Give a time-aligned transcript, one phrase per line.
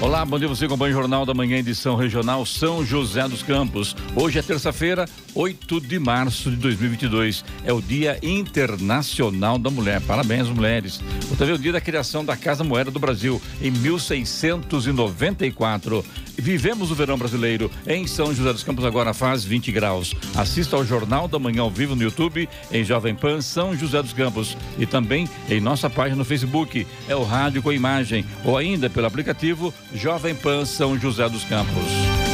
[0.00, 3.96] Olá, bom dia você acompanha o Jornal da Manhã, edição regional São José dos Campos.
[4.14, 7.44] Hoje é terça-feira, 8 de março de 2022.
[7.64, 10.00] É o Dia Internacional da Mulher.
[10.02, 11.00] Parabéns, mulheres.
[11.36, 16.04] Também é o dia da criação da Casa Moeda do Brasil, em 1694.
[16.36, 20.14] Vivemos o verão brasileiro em São José dos Campos, agora faz 20 graus.
[20.36, 24.12] Assista ao Jornal da Manhã ao vivo no YouTube, em Jovem Pan São José dos
[24.12, 24.56] Campos.
[24.78, 29.08] E também em nossa página no Facebook, é o Rádio com Imagem, ou ainda pelo
[29.08, 32.27] aplicativo Jovem Pan São José dos Campos.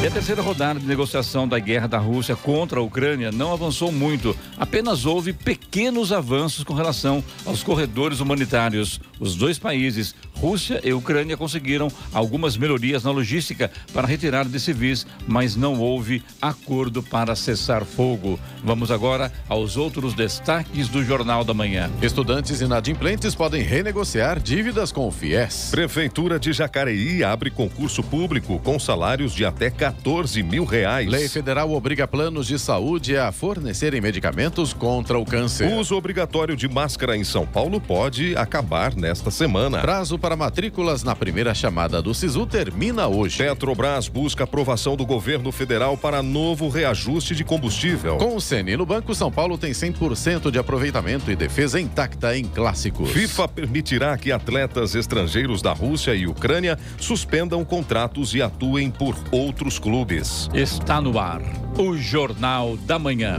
[0.00, 3.90] E a terceira rodada de negociação da guerra da Rússia contra a Ucrânia não avançou
[3.90, 4.34] muito.
[4.56, 9.00] Apenas houve pequenos avanços com relação aos corredores humanitários.
[9.18, 15.04] Os dois países, Rússia e Ucrânia, conseguiram algumas melhorias na logística para retirar de civis,
[15.26, 18.38] mas não houve acordo para cessar fogo.
[18.62, 21.90] Vamos agora aos outros destaques do Jornal da Manhã.
[22.00, 25.70] Estudantes inadimplentes podem renegociar dívidas com o FIES.
[25.72, 31.08] Prefeitura de Jacareí abre concurso público com salários de até 14 mil reais.
[31.08, 35.72] Lei federal obriga planos de saúde a fornecerem medicamentos contra o câncer.
[35.72, 39.80] O uso obrigatório de máscara em São Paulo pode acabar nesta semana.
[39.80, 43.38] Prazo para matrículas na primeira chamada do SISU termina hoje.
[43.38, 48.18] Petrobras busca aprovação do governo federal para novo reajuste de combustível.
[48.18, 52.44] Com o CN no banco, São Paulo tem 100% de aproveitamento e defesa intacta em
[52.44, 53.10] clássicos.
[53.10, 59.77] FIFA permitirá que atletas estrangeiros da Rússia e Ucrânia suspendam contratos e atuem por outros
[59.78, 60.48] clubes.
[60.52, 61.42] Está no ar
[61.78, 63.38] o Jornal da Manhã.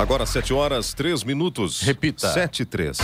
[0.00, 1.82] Agora sete horas, três minutos.
[1.82, 2.32] Repita.
[2.32, 2.96] Sete, três.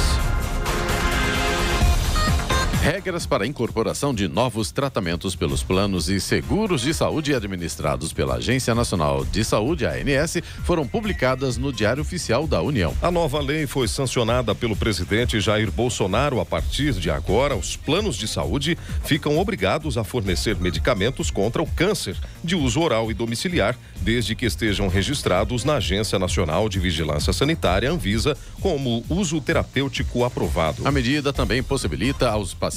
[2.87, 8.37] Regras para a incorporação de novos tratamentos pelos planos e seguros de saúde administrados pela
[8.37, 12.95] Agência Nacional de Saúde, ANS, foram publicadas no Diário Oficial da União.
[13.03, 16.39] A nova lei foi sancionada pelo presidente Jair Bolsonaro.
[16.39, 21.67] A partir de agora, os planos de saúde ficam obrigados a fornecer medicamentos contra o
[21.67, 27.33] câncer de uso oral e domiciliar, desde que estejam registrados na Agência Nacional de Vigilância
[27.33, 30.87] Sanitária, Anvisa, como uso terapêutico aprovado.
[30.87, 32.76] A medida também possibilita aos pacientes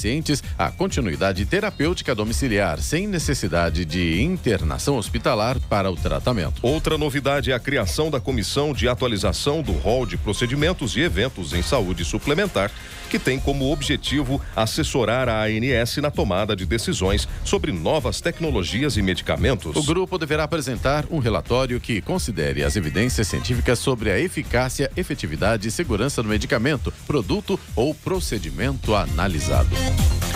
[0.58, 6.60] a continuidade terapêutica domiciliar, sem necessidade de internação hospitalar para o tratamento.
[6.62, 11.52] Outra novidade é a criação da Comissão de Atualização do Rol de Procedimentos e Eventos
[11.52, 12.70] em Saúde Suplementar,
[13.10, 19.02] que tem como objetivo assessorar a ANS na tomada de decisões sobre novas tecnologias e
[19.02, 19.76] medicamentos.
[19.76, 25.68] O grupo deverá apresentar um relatório que considere as evidências científicas sobre a eficácia, efetividade
[25.68, 29.70] e segurança do medicamento, produto ou procedimento analisado.
[29.96, 30.29] Thank you.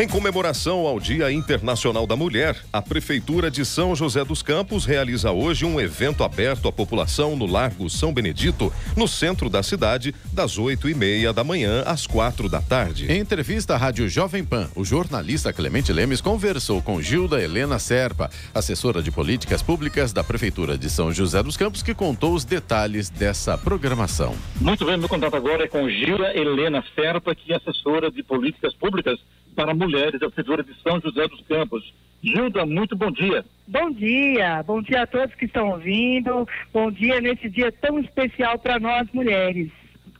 [0.00, 5.32] Em comemoração ao Dia Internacional da Mulher, a Prefeitura de São José dos Campos realiza
[5.32, 10.56] hoje um evento aberto à população no Largo São Benedito, no centro da cidade, das
[10.56, 13.10] oito e meia da manhã às quatro da tarde.
[13.10, 18.30] Em entrevista à Rádio Jovem Pan, o jornalista Clemente Lemes conversou com Gilda Helena Serpa,
[18.54, 23.10] assessora de políticas públicas da Prefeitura de São José dos Campos, que contou os detalhes
[23.10, 24.36] dessa programação.
[24.60, 28.72] Muito bem, meu contato agora é com Gilda Helena Serpa, que é assessora de políticas
[28.74, 29.18] públicas
[29.58, 31.92] para mulheres da Prefeitura de São José dos Campos.
[32.22, 33.44] Gilda, muito bom dia.
[33.66, 36.46] Bom dia, bom dia a todos que estão ouvindo.
[36.72, 39.68] Bom dia nesse dia tão especial para nós mulheres.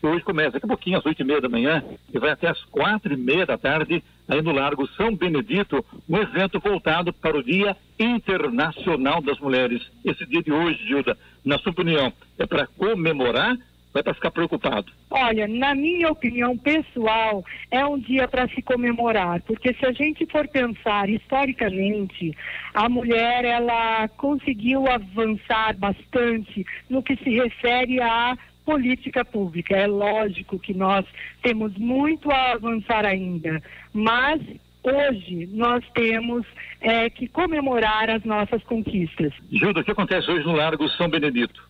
[0.03, 2.61] Hoje começa daqui a pouquinho, às oito e meia da manhã, e vai até às
[2.65, 7.43] quatro e meia da tarde, aí no Largo São Benedito, um evento voltado para o
[7.43, 9.89] Dia Internacional das Mulheres.
[10.05, 13.57] Esse dia de hoje, Gilda, na sua opinião, é para comemorar
[13.93, 14.93] vai para ficar preocupado?
[15.11, 20.27] Olha, na minha opinião pessoal, é um dia para se comemorar, porque se a gente
[20.27, 22.37] for pensar historicamente,
[22.75, 29.75] a mulher ela conseguiu avançar bastante no que se refere à política pública.
[29.75, 31.07] É lógico que nós
[31.43, 33.63] temos muito a avançar ainda,
[33.95, 34.43] mas
[34.83, 36.47] hoje nós temos
[36.81, 39.33] é, que comemorar as nossas conquistas.
[39.51, 41.68] Gilda, o que acontece hoje no Largo São Benedito?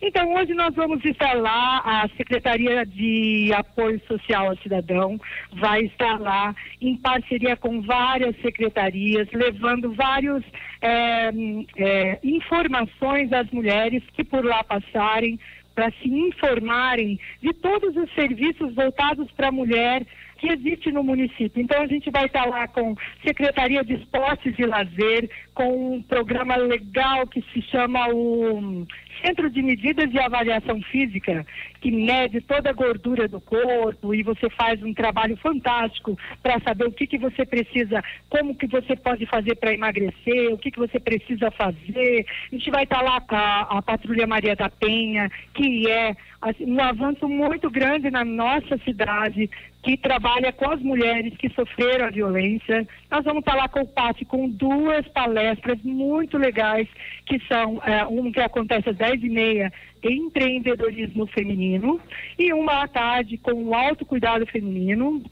[0.00, 5.20] Então, hoje nós vamos estar lá, a Secretaria de Apoio Social ao Cidadão
[5.52, 10.42] vai estar lá em parceria com várias secretarias, levando vários
[10.80, 11.30] é,
[11.76, 15.38] é, informações às mulheres que por lá passarem
[15.74, 20.06] para se informarem de todos os serviços voltados para a mulher
[20.42, 21.62] que existe no município.
[21.62, 26.56] Então a gente vai estar lá com Secretaria de Esportes e Lazer, com um programa
[26.56, 28.84] legal que se chama o
[29.24, 31.46] Centro de Medidas de Avaliação Física,
[31.80, 36.86] que mede toda a gordura do corpo e você faz um trabalho fantástico para saber
[36.86, 40.78] o que, que você precisa, como que você pode fazer para emagrecer, o que, que
[40.78, 42.26] você precisa fazer.
[42.50, 46.70] A gente vai estar lá com a, a Patrulha Maria da Penha, que é assim,
[46.70, 49.48] um avanço muito grande na nossa cidade,
[49.82, 52.86] que trabalha com as mulheres que sofreram a violência.
[53.10, 56.86] Nós vamos estar lá com o PAT com duas palestras muito legais,
[57.26, 62.00] que são é, uma que acontece às 10 e meia, empreendedorismo feminino,
[62.38, 65.22] e uma à tarde com o autocuidado feminino.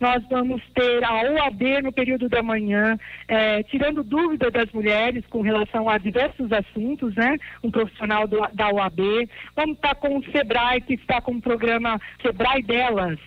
[0.00, 5.42] Nós vamos ter a OAB no período da manhã, é, tirando dúvida das mulheres com
[5.42, 7.36] relação a diversos assuntos, né?
[7.62, 9.28] Um profissional do, da OAB.
[9.54, 13.18] Vamos estar com o SEBRAE, que está com o programa SEBRAE Delas,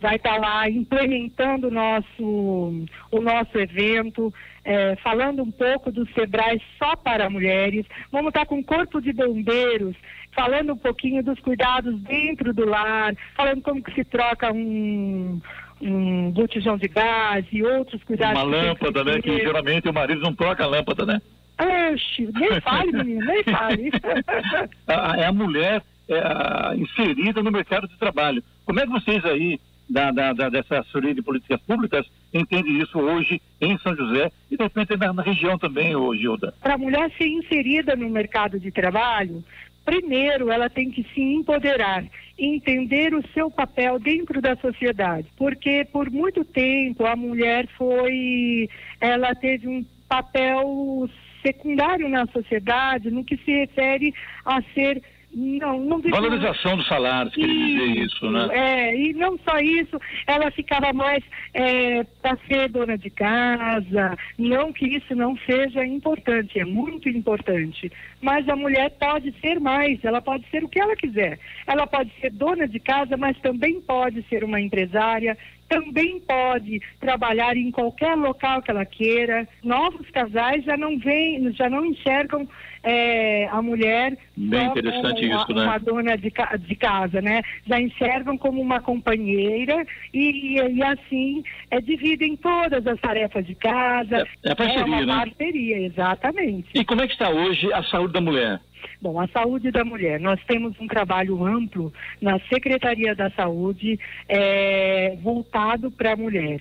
[0.00, 4.32] vai estar lá implementando o nosso, o nosso evento,
[4.64, 7.86] é, falando um pouco do Sebrae só para mulheres.
[8.10, 9.96] Vamos estar com o Corpo de Bombeiros,
[10.32, 15.40] falando um pouquinho dos cuidados dentro do lar, falando como que se troca um
[15.80, 18.42] um botijão de gás e outros cuidados.
[18.42, 19.20] Uma lâmpada, né?
[19.20, 21.20] Que geralmente o marido não troca a lâmpada, né?
[21.60, 23.90] Oxe, nem fale, menino, nem fale.
[25.18, 28.42] é a mulher é, inserida no mercado de trabalho.
[28.64, 32.98] Como é que vocês aí da, da, da, dessa assessoria de políticas públicas entende isso
[32.98, 36.54] hoje em São José e de repente na, na região também, ô Gilda?
[36.60, 39.42] Para a mulher ser inserida no mercado de trabalho,
[39.84, 42.04] primeiro ela tem que se empoderar,
[42.38, 48.68] entender o seu papel dentro da sociedade, porque por muito tempo a mulher foi,
[49.00, 51.08] ela teve um papel
[51.42, 54.12] secundário na sociedade no que se refere
[54.44, 55.02] a ser
[55.34, 58.48] não, não Valorização dos salários, queria dizer isso, né?
[58.50, 61.22] É, e não só isso, ela ficava mais
[61.52, 67.92] é, para ser dona de casa, não que isso não seja importante, é muito importante.
[68.20, 71.38] Mas a mulher pode ser mais, ela pode ser o que ela quiser.
[71.66, 75.36] Ela pode ser dona de casa, mas também pode ser uma empresária,
[75.68, 79.46] também pode trabalhar em qualquer local que ela queira.
[79.62, 82.48] Novos casais já não vêm, já não enxergam
[82.82, 85.64] é, a mulher Bem interessante uma, isso, né?
[85.64, 87.42] uma dona de, de, casa, né?
[87.66, 94.26] Já enxergam como uma companheira e, e, assim é, dividem todas as tarefas de casa.
[94.44, 95.24] É, é parceria, é uma né?
[95.24, 96.68] parceria, exatamente.
[96.74, 98.60] E como é que está hoje a saúde da mulher?
[99.00, 100.20] Bom, a saúde da mulher.
[100.20, 103.98] Nós temos um trabalho amplo na Secretaria da Saúde
[104.28, 106.60] é, voltado para a mulher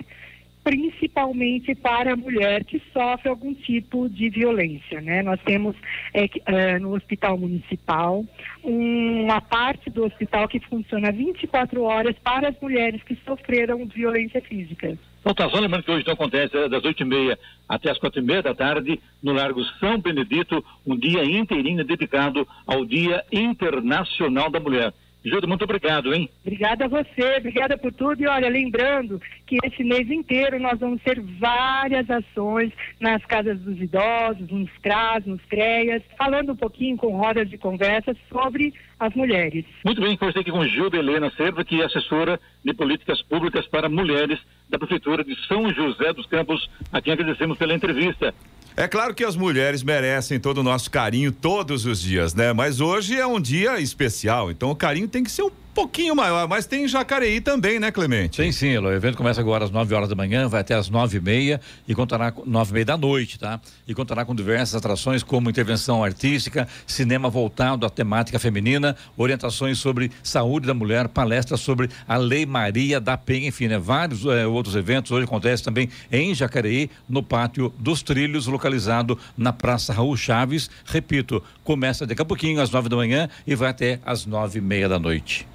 [0.68, 5.00] principalmente para a mulher que sofre algum tipo de violência.
[5.00, 5.24] Né?
[5.24, 5.78] Nós temos
[6.14, 8.26] é, é, no hospital municipal
[8.62, 14.98] uma parte do hospital que funciona 24 horas para as mulheres que sofreram violência física.
[15.26, 17.38] Então, só lembrando que hoje então acontece é, das 8h30
[17.70, 23.24] até as 4h30 da tarde, no Largo São Benedito, um dia inteirinho dedicado ao Dia
[23.32, 24.94] Internacional da Mulher.
[25.28, 26.30] Júlio, muito obrigado, hein?
[26.42, 28.22] Obrigada a você, obrigada por tudo.
[28.22, 33.80] E olha, lembrando que esse mês inteiro nós vamos ter várias ações nas casas dos
[33.80, 39.66] idosos, nos CRAS, nos CREAS, falando um pouquinho com rodas de conversa sobre as mulheres.
[39.84, 43.90] Muito bem, conversei aqui com Gilda Helena Serva, que é assessora de políticas públicas para
[43.90, 48.34] mulheres da Prefeitura de São José dos Campos, a quem agradecemos pela entrevista.
[48.80, 52.54] É claro que as mulheres merecem todo o nosso carinho todos os dias, né?
[52.54, 56.48] Mas hoje é um dia especial, então o carinho tem que ser um pouquinho maior,
[56.48, 58.38] mas tem Jacareí também, né, Clemente?
[58.38, 61.20] Sim, sim, o evento começa agora às 9 horas da manhã, vai até às nove
[61.20, 63.62] e meia e contará com e meia da noite, tá?
[63.88, 70.12] E contará com diversas atrações como intervenção artística, cinema voltado à temática feminina, orientações sobre
[70.24, 73.78] saúde da mulher, palestras sobre a Lei Maria da Penha, enfim, né?
[73.78, 79.54] Vários é, outros eventos hoje acontecem também em Jacareí, no pátio dos Trilhos, localizado na
[79.54, 80.72] Praça Raul Chaves.
[80.88, 84.62] Repito, começa daqui a pouquinho às nove da manhã e vai até às nove e
[84.62, 85.46] meia da noite.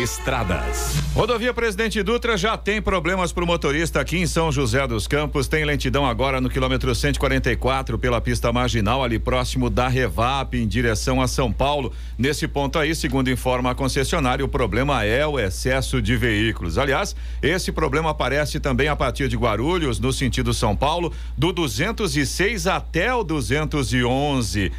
[0.00, 1.02] Estradas.
[1.14, 5.48] Rodovia Presidente Dutra já tem problemas para o motorista aqui em São José dos Campos.
[5.48, 11.20] Tem lentidão agora no quilômetro 144 pela pista marginal, ali próximo da Revap, em direção
[11.20, 11.92] a São Paulo.
[12.16, 16.78] Nesse ponto aí, segundo informa a concessionária, o problema é o excesso de veículos.
[16.78, 22.68] Aliás, esse problema aparece também a partir de Guarulhos, no sentido São Paulo, do 206
[22.68, 24.70] até o 211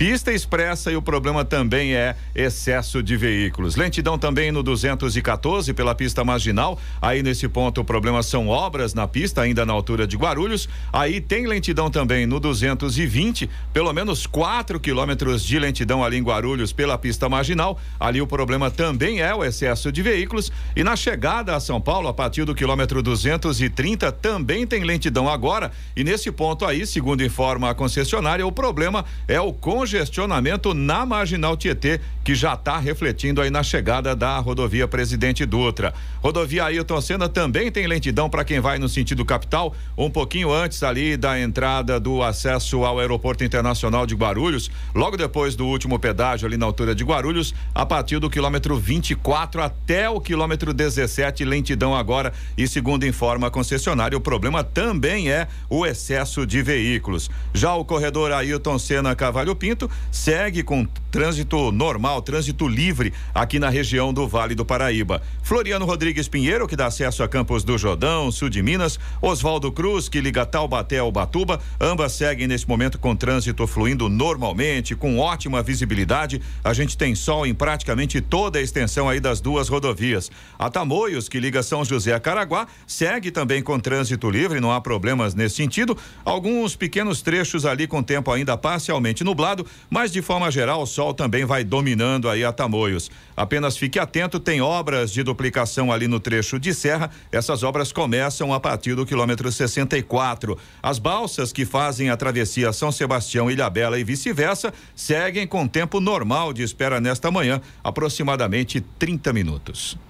[0.00, 3.76] pista expressa e o problema também é excesso de veículos.
[3.76, 6.80] Lentidão também no 214 pela pista marginal.
[7.02, 10.70] Aí nesse ponto o problema são obras na pista, ainda na altura de Guarulhos.
[10.90, 16.72] Aí tem lentidão também no 220, pelo menos 4 quilômetros de lentidão ali em Guarulhos
[16.72, 17.78] pela pista marginal.
[18.00, 20.50] Ali o problema também é o excesso de veículos.
[20.74, 25.70] E na chegada a São Paulo, a partir do quilômetro 230, também tem lentidão agora.
[25.94, 31.04] E nesse ponto aí, segundo informa a concessionária, o problema é o congestionamento congestionamento na
[31.04, 35.92] Marginal Tietê, que já está refletindo aí na chegada da rodovia Presidente Dutra.
[36.22, 40.84] Rodovia Ailton Senna também tem lentidão para quem vai no sentido capital, um pouquinho antes
[40.84, 46.46] ali da entrada do acesso ao Aeroporto Internacional de Guarulhos, logo depois do último pedágio
[46.46, 51.96] ali na altura de Guarulhos, a partir do quilômetro 24 até o quilômetro 17, lentidão
[51.96, 52.32] agora.
[52.56, 57.28] E segundo informa a concessionária, o problema também é o excesso de veículos.
[57.52, 59.79] Já o corredor Ailton Senna Cavalho Pinto
[60.10, 65.22] segue com trânsito normal, trânsito livre aqui na região do Vale do Paraíba.
[65.42, 70.08] Floriano Rodrigues Pinheiro, que dá acesso a Campos do Jordão, sul de Minas, Oswaldo Cruz,
[70.08, 75.62] que liga Taubaté ao Batuba, ambas seguem nesse momento com trânsito fluindo normalmente, com ótima
[75.62, 76.40] visibilidade.
[76.62, 80.30] A gente tem sol em praticamente toda a extensão aí das duas rodovias.
[80.58, 84.80] A Tamoios, que liga São José a Caraguá, segue também com trânsito livre, não há
[84.80, 85.96] problemas nesse sentido.
[86.24, 91.14] Alguns pequenos trechos ali com tempo ainda parcialmente nublado, mas de forma geral, o sol
[91.14, 93.10] também vai dominando aí a Tamoios.
[93.36, 97.10] Apenas fique atento, tem obras de duplicação ali no trecho de serra.
[97.32, 100.58] Essas obras começam a partir do quilômetro 64.
[100.82, 106.52] As balsas que fazem a travessia São Sebastião, Ilhabela e vice-versa seguem com tempo normal
[106.52, 110.09] de espera nesta manhã, aproximadamente 30 minutos.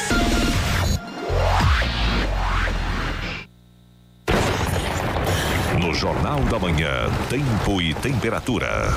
[6.01, 8.87] Jornal da Manhã, tempo e temperatura.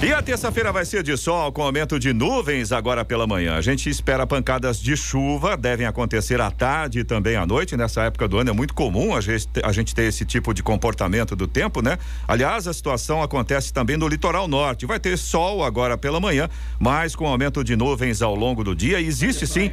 [0.00, 3.56] E a terça-feira vai ser de sol com aumento de nuvens agora pela manhã.
[3.56, 7.76] A gente espera pancadas de chuva, devem acontecer à tarde e também à noite.
[7.76, 10.62] Nessa época do ano é muito comum a gente, a gente ter esse tipo de
[10.62, 11.98] comportamento do tempo, né?
[12.28, 14.86] Aliás, a situação acontece também no litoral norte.
[14.86, 19.00] Vai ter sol agora pela manhã, mas com aumento de nuvens ao longo do dia.
[19.00, 19.72] Existe sim.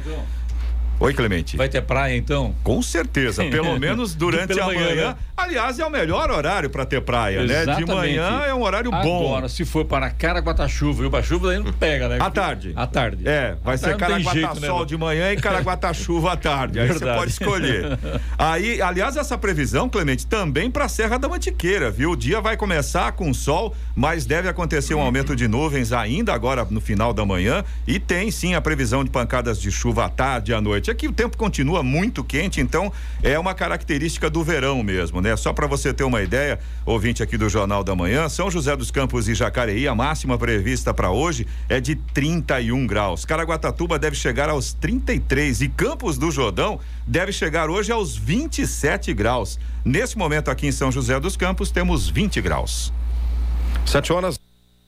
[1.02, 1.56] Oi, Clemente.
[1.56, 2.54] Vai ter praia então?
[2.62, 4.84] Com certeza, pelo menos durante a manhã.
[4.88, 5.16] manhã né?
[5.36, 7.66] Aliás, é o melhor horário para ter praia, Exatamente.
[7.66, 7.74] né?
[7.74, 9.26] De manhã é um horário bom.
[9.26, 12.18] Agora, se for para Caraguatá-chuva, e o chuva aí não pega, né?
[12.20, 12.72] À tarde.
[12.76, 13.26] À tarde.
[13.26, 14.86] É, vai ser Caraguatá-sol né?
[14.86, 16.78] de manhã e Caraguatá-chuva à tarde.
[16.78, 17.98] Aí você pode escolher.
[18.38, 22.12] Aí, aliás, essa previsão, Clemente, também para a Serra da Mantiqueira, viu?
[22.12, 26.64] O dia vai começar com sol, mas deve acontecer um aumento de nuvens ainda agora
[26.70, 30.52] no final da manhã e tem sim a previsão de pancadas de chuva à tarde
[30.52, 30.91] e à noite.
[30.92, 35.34] Aqui o tempo continua muito quente, então é uma característica do verão mesmo, né?
[35.36, 38.90] Só para você ter uma ideia, ouvinte aqui do Jornal da Manhã, São José dos
[38.90, 43.24] Campos e Jacareí, a máxima prevista para hoje é de 31 graus.
[43.24, 49.58] Caraguatatuba deve chegar aos 33 e Campos do Jordão deve chegar hoje aos 27 graus.
[49.82, 52.92] Nesse momento aqui em São José dos Campos temos 20 graus.
[53.86, 54.38] 7 horas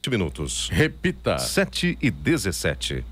[0.06, 0.68] minutos.
[0.70, 1.38] Repita.
[1.38, 3.02] 7 e 17.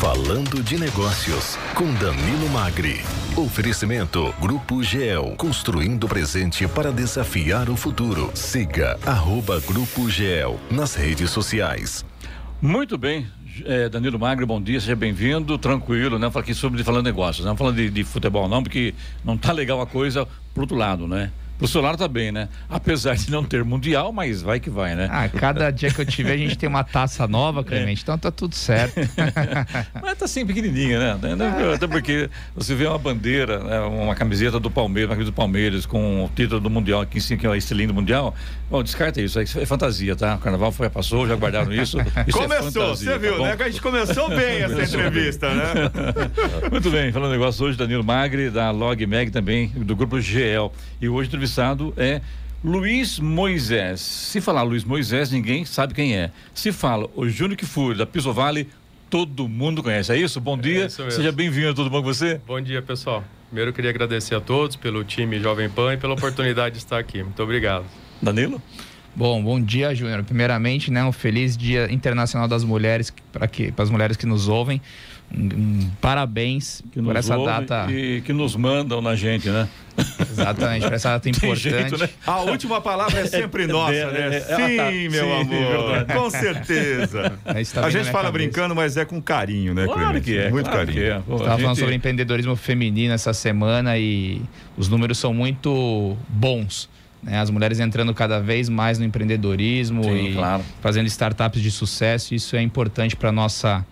[0.00, 3.00] Falando de Negócios, com Danilo Magri.
[3.34, 8.30] Oferecimento Grupo GEL, construindo o presente para desafiar o futuro.
[8.34, 12.04] Siga arroba Grupo GEL nas redes sociais.
[12.60, 13.26] Muito bem,
[13.64, 16.30] é, Danilo Magri, bom dia, seja bem-vindo, tranquilo, né?
[16.34, 19.86] Aqui sobre falando negócios, não falando de, de futebol não, porque não tá legal a
[19.86, 21.32] coisa pro outro lado, né?
[21.58, 22.48] Pro celular tá bem, né?
[22.68, 25.08] Apesar de não ter mundial, mas vai que vai, né?
[25.10, 28.02] Ah, cada dia que eu tiver a gente tem uma taça nova, Clemente, é.
[28.02, 28.94] então tá tudo certo.
[30.02, 31.18] mas tá sempre pequenininha, né?
[31.74, 33.80] Até porque você vê uma bandeira, né?
[33.80, 37.20] uma camiseta do Palmeiras, uma camiseta do Palmeiras com o título do mundial aqui em
[37.20, 38.34] cima, que é o estilinho do mundial.
[38.70, 40.34] Bom, descarta isso, isso é fantasia, tá?
[40.34, 41.98] O carnaval foi, passou, já guardaram isso.
[42.00, 43.56] isso é começou, é você viu, tá né?
[43.56, 45.72] Que a gente começou bem essa entrevista, né?
[46.70, 50.70] Muito bem, falando negócio hoje, Danilo Magri, da Log Mag também, do grupo GL.
[51.00, 52.20] E hoje entrevistado é
[52.64, 54.00] Luiz Moisés.
[54.00, 56.30] Se falar Luiz Moisés, ninguém sabe quem é.
[56.54, 58.68] Se fala o Júnior Kifuri, da Piso Vale,
[59.10, 60.12] todo mundo conhece.
[60.12, 60.40] É isso?
[60.40, 60.84] Bom dia.
[60.84, 61.74] É isso Seja bem-vindo.
[61.74, 62.40] Tudo bom com você?
[62.46, 63.22] Bom dia, pessoal.
[63.48, 66.98] Primeiro, eu queria agradecer a todos pelo time Jovem Pan e pela oportunidade de estar
[66.98, 67.22] aqui.
[67.22, 67.84] Muito obrigado.
[68.20, 68.60] Danilo?
[69.14, 70.24] Bom, bom dia, Júnior.
[70.24, 74.48] Primeiramente, né, um feliz Dia Internacional das Mulheres para que para as mulheres que nos
[74.48, 74.80] ouvem.
[75.34, 77.86] Um, parabéns por essa data.
[77.90, 79.68] E que nos mandam na gente, né?
[80.30, 81.60] Exatamente, por essa data importante.
[81.60, 82.08] Jeito, né?
[82.26, 84.36] A última palavra é sempre é, nossa, é, né?
[84.36, 86.04] É, sim, tá, meu sim, amor.
[86.06, 87.32] Com certeza.
[87.44, 88.32] Tá a gente fala cabeça.
[88.32, 90.50] brincando, mas é com carinho, né, Claro que é.
[90.50, 91.04] Muito claro carinho.
[91.04, 91.20] É.
[91.20, 91.46] Pô, gente...
[91.46, 94.40] falando sobre empreendedorismo feminino essa semana e
[94.76, 96.88] os números são muito bons.
[97.22, 97.38] Né?
[97.38, 100.62] As mulheres entrando cada vez mais no empreendedorismo Sim, e claro.
[100.80, 102.34] fazendo startups de sucesso.
[102.34, 103.84] Isso é importante para nossa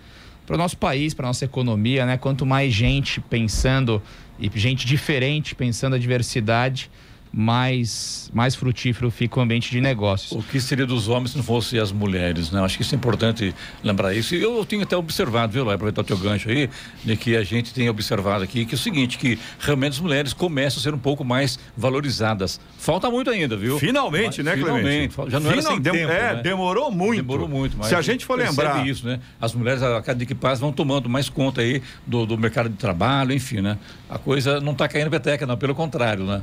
[0.46, 2.16] para o nosso país, para nossa economia, né?
[2.16, 4.02] Quanto mais gente pensando
[4.38, 6.90] e gente diferente pensando a diversidade,
[7.36, 10.30] mais, mais frutífero fica o ambiente de negócios.
[10.30, 12.60] O que seria dos homens se não fossem as mulheres, né?
[12.62, 14.36] Acho que isso é importante lembrar isso.
[14.36, 16.70] E eu tenho até observado, viu, vai aproveitar o teu gancho aí,
[17.04, 20.32] de que a gente tem observado aqui que é o seguinte, que realmente as mulheres
[20.32, 22.60] começam a ser um pouco mais valorizadas.
[22.78, 23.80] Falta muito ainda, viu?
[23.80, 25.14] Finalmente, mas, né, Finalmente.
[25.14, 25.32] Clemente?
[25.32, 26.42] Já não Final, era dem tempo, É, né?
[26.42, 27.16] demorou muito.
[27.16, 29.18] Demorou muito, mas se a gente for lembrar isso, né?
[29.40, 32.68] As mulheres a cada dia que passa vão tomando mais conta aí do, do mercado
[32.68, 33.76] de trabalho, enfim, né?
[34.08, 36.42] A coisa não está caindo peteca, não, pelo contrário, né?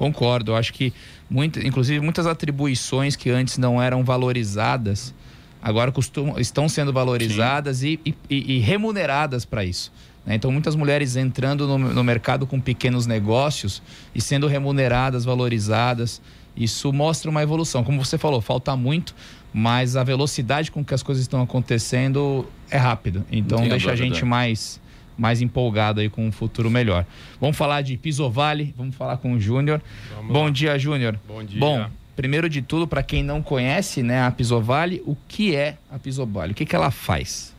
[0.00, 0.54] Concordo.
[0.54, 0.94] Acho que,
[1.28, 5.14] muito, inclusive, muitas atribuições que antes não eram valorizadas,
[5.60, 9.92] agora costumam, estão sendo valorizadas e, e, e, remuneradas para isso.
[10.24, 10.36] Né?
[10.36, 13.82] Então, muitas mulheres entrando no, no mercado com pequenos negócios
[14.14, 16.22] e sendo remuneradas, valorizadas.
[16.56, 17.84] Isso mostra uma evolução.
[17.84, 19.14] Como você falou, falta muito,
[19.52, 23.22] mas a velocidade com que as coisas estão acontecendo é rápida.
[23.30, 24.80] Então, deixa a gente mais
[25.20, 27.04] mais empolgado aí com um futuro melhor.
[27.38, 29.82] Vamos falar de Pisovale, vamos falar com o Júnior.
[30.26, 30.50] Bom lá.
[30.50, 31.20] dia, Júnior.
[31.28, 31.60] Bom dia.
[31.60, 35.98] Bom, primeiro de tudo, para quem não conhece né, a Pisovale, o que é a
[35.98, 36.52] Pisovale?
[36.52, 37.54] O que, que ela faz?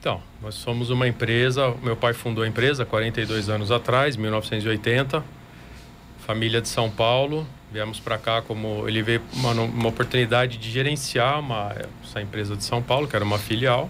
[0.00, 5.24] Então, nós somos uma empresa, meu pai fundou a empresa 42 anos atrás, 1980,
[6.26, 11.38] família de São Paulo, viemos para cá como ele veio uma, uma oportunidade de gerenciar
[11.38, 13.88] uma, essa empresa de São Paulo, que era uma filial,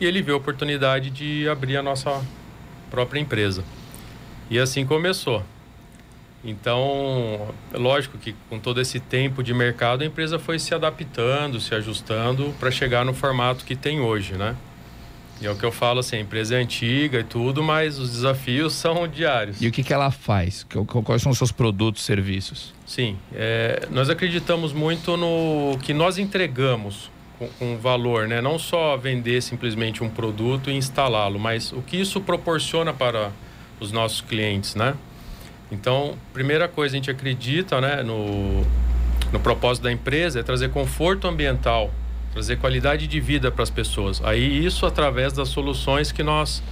[0.00, 2.20] e ele viu a oportunidade de abrir a nossa
[2.94, 3.64] própria empresa.
[4.48, 5.42] E assim começou.
[6.44, 11.74] Então, lógico que com todo esse tempo de mercado, a empresa foi se adaptando, se
[11.74, 14.54] ajustando para chegar no formato que tem hoje, né?
[15.40, 18.10] E é o que eu falo assim, a empresa é antiga e tudo, mas os
[18.10, 19.60] desafios são diários.
[19.60, 20.64] E o que, que ela faz?
[21.04, 22.72] Quais são os seus produtos, serviços?
[22.86, 27.10] Sim, é, nós acreditamos muito no que nós entregamos
[27.58, 28.40] com valor, né?
[28.40, 33.30] Não só vender simplesmente um produto e instalá-lo, mas o que isso proporciona para
[33.80, 34.94] os nossos clientes, né?
[35.70, 38.64] Então, primeira coisa, a gente acredita né, no,
[39.32, 41.90] no propósito da empresa é trazer conforto ambiental,
[42.32, 44.22] trazer qualidade de vida para as pessoas.
[44.24, 46.62] Aí isso através das soluções que nós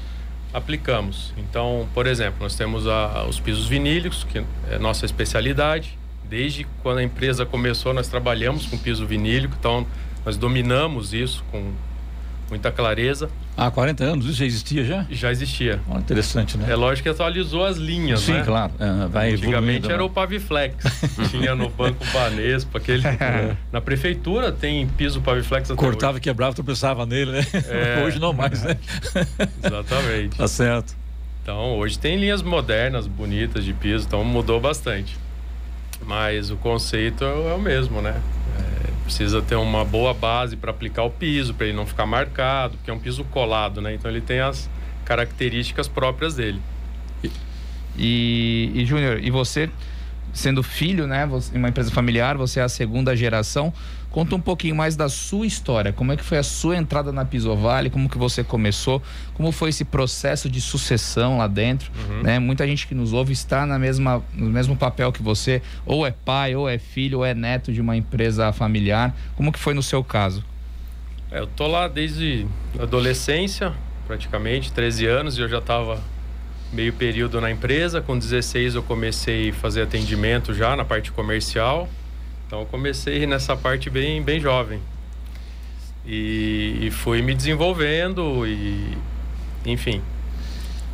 [0.52, 1.32] aplicamos.
[1.36, 5.98] Então, por exemplo, nós temos a, os pisos vinílicos, que é nossa especialidade.
[6.28, 9.86] Desde quando a empresa começou, nós trabalhamos com piso vinílico, então
[10.24, 11.72] nós dominamos isso com
[12.48, 13.30] muita clareza.
[13.56, 15.06] Há 40 anos isso já existia já?
[15.10, 15.80] Já existia.
[15.88, 16.66] Oh, interessante, né?
[16.70, 18.42] É lógico que atualizou as linhas, Sim, né?
[18.44, 18.72] claro.
[18.78, 20.02] É, vai Antigamente era né?
[20.02, 20.76] o Paviflex.
[21.30, 23.02] Tinha no Banco Banespa, aquele...
[23.72, 26.20] Na prefeitura tem piso Paviflex até Cortava, hoje.
[26.20, 27.46] quebrava, tropeçava nele, né?
[27.68, 28.02] É...
[28.04, 28.76] Hoje não mais, né?
[29.64, 30.36] Exatamente.
[30.36, 30.94] tá certo.
[31.42, 35.16] Então, hoje tem linhas modernas, bonitas de piso, então mudou bastante.
[36.06, 38.20] Mas o conceito é o mesmo, né?
[39.02, 42.90] precisa ter uma boa base para aplicar o piso, para ele não ficar marcado, porque
[42.90, 43.94] é um piso colado, né?
[43.94, 44.70] Então ele tem as
[45.04, 46.60] características próprias dele.
[47.96, 49.68] E, e Júnior, e você,
[50.32, 53.72] sendo filho, né, você, uma empresa familiar, você é a segunda geração,
[54.12, 57.24] Conta um pouquinho mais da sua história, como é que foi a sua entrada na
[57.24, 62.22] Pisovale, como que você começou, como foi esse processo de sucessão lá dentro, uhum.
[62.22, 62.38] né?
[62.38, 66.10] Muita gente que nos ouve está na mesma, no mesmo papel que você, ou é
[66.10, 69.16] pai, ou é filho, ou é neto de uma empresa familiar.
[69.34, 70.44] Como que foi no seu caso?
[71.30, 72.46] É, eu tô lá desde
[72.78, 73.72] adolescência,
[74.06, 75.98] praticamente, 13 anos, e eu já estava
[76.70, 78.02] meio período na empresa.
[78.02, 81.88] Com 16 eu comecei a fazer atendimento já na parte comercial.
[82.52, 84.78] Então eu comecei nessa parte bem, bem jovem.
[86.04, 88.94] E, e fui me desenvolvendo e
[89.64, 90.02] enfim.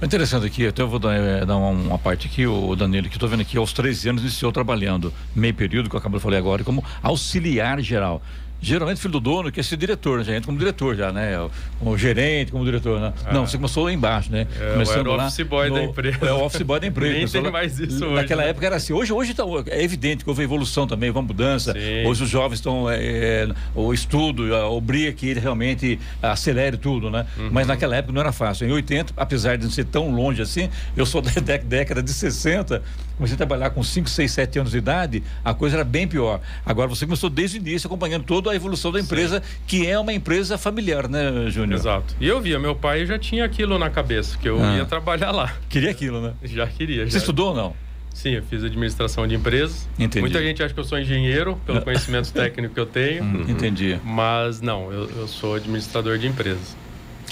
[0.00, 3.16] Interessante aqui, até eu vou dar, é, dar uma, uma, parte aqui, o Danilo, que
[3.16, 6.36] estou vendo aqui, aos 13 anos iniciou trabalhando, meio período, que eu acabei de falar
[6.36, 8.22] agora, como auxiliar geral.
[8.60, 10.24] Geralmente filho do dono quer ser diretor, né?
[10.24, 11.48] já entra como diretor já, né?
[11.78, 13.12] Como gerente, como diretor, né?
[13.24, 13.32] Ah.
[13.32, 14.46] Não, você começou lá embaixo, né?
[14.60, 16.18] É, Começando o office boy no, da empresa.
[16.22, 17.14] É o office boy da empresa.
[17.14, 18.14] Nem tem mais isso hoje.
[18.14, 18.50] Naquela né?
[18.50, 18.92] época era assim.
[18.92, 21.72] Hoje, hoje tá, é evidente que houve evolução também, houve mudança.
[21.72, 22.06] Sim.
[22.06, 27.26] Hoje os jovens estão, é, é, o estudo obriga que ele realmente acelere tudo, né?
[27.38, 27.50] Uhum.
[27.52, 28.66] Mas naquela época não era fácil.
[28.66, 31.30] Em 80, apesar de não ser tão longe assim, eu sou da
[31.64, 32.82] década de 60,
[33.18, 36.40] comecei a trabalhar com 5, 6, 7 anos de idade, a coisa era bem pior.
[36.64, 39.98] Agora você começou desde o início acompanhando toda a evolução da empresa empresa que é
[39.98, 41.78] uma empresa familiar, né, Júnior?
[41.78, 42.14] Exato.
[42.20, 44.76] E eu via, meu pai já tinha aquilo na cabeça, que eu ah.
[44.76, 45.54] ia trabalhar lá.
[45.68, 46.32] Queria aquilo, né?
[46.42, 47.04] Já queria.
[47.04, 47.18] Você já.
[47.18, 47.74] estudou ou não?
[48.14, 49.88] Sim, eu fiz administração de empresas.
[49.98, 50.20] Entendi.
[50.20, 53.22] Muita gente acha que eu sou engenheiro, pelo conhecimento técnico que eu tenho.
[53.22, 53.98] Hum, entendi.
[54.02, 56.76] Mas não, eu, eu sou administrador de empresas.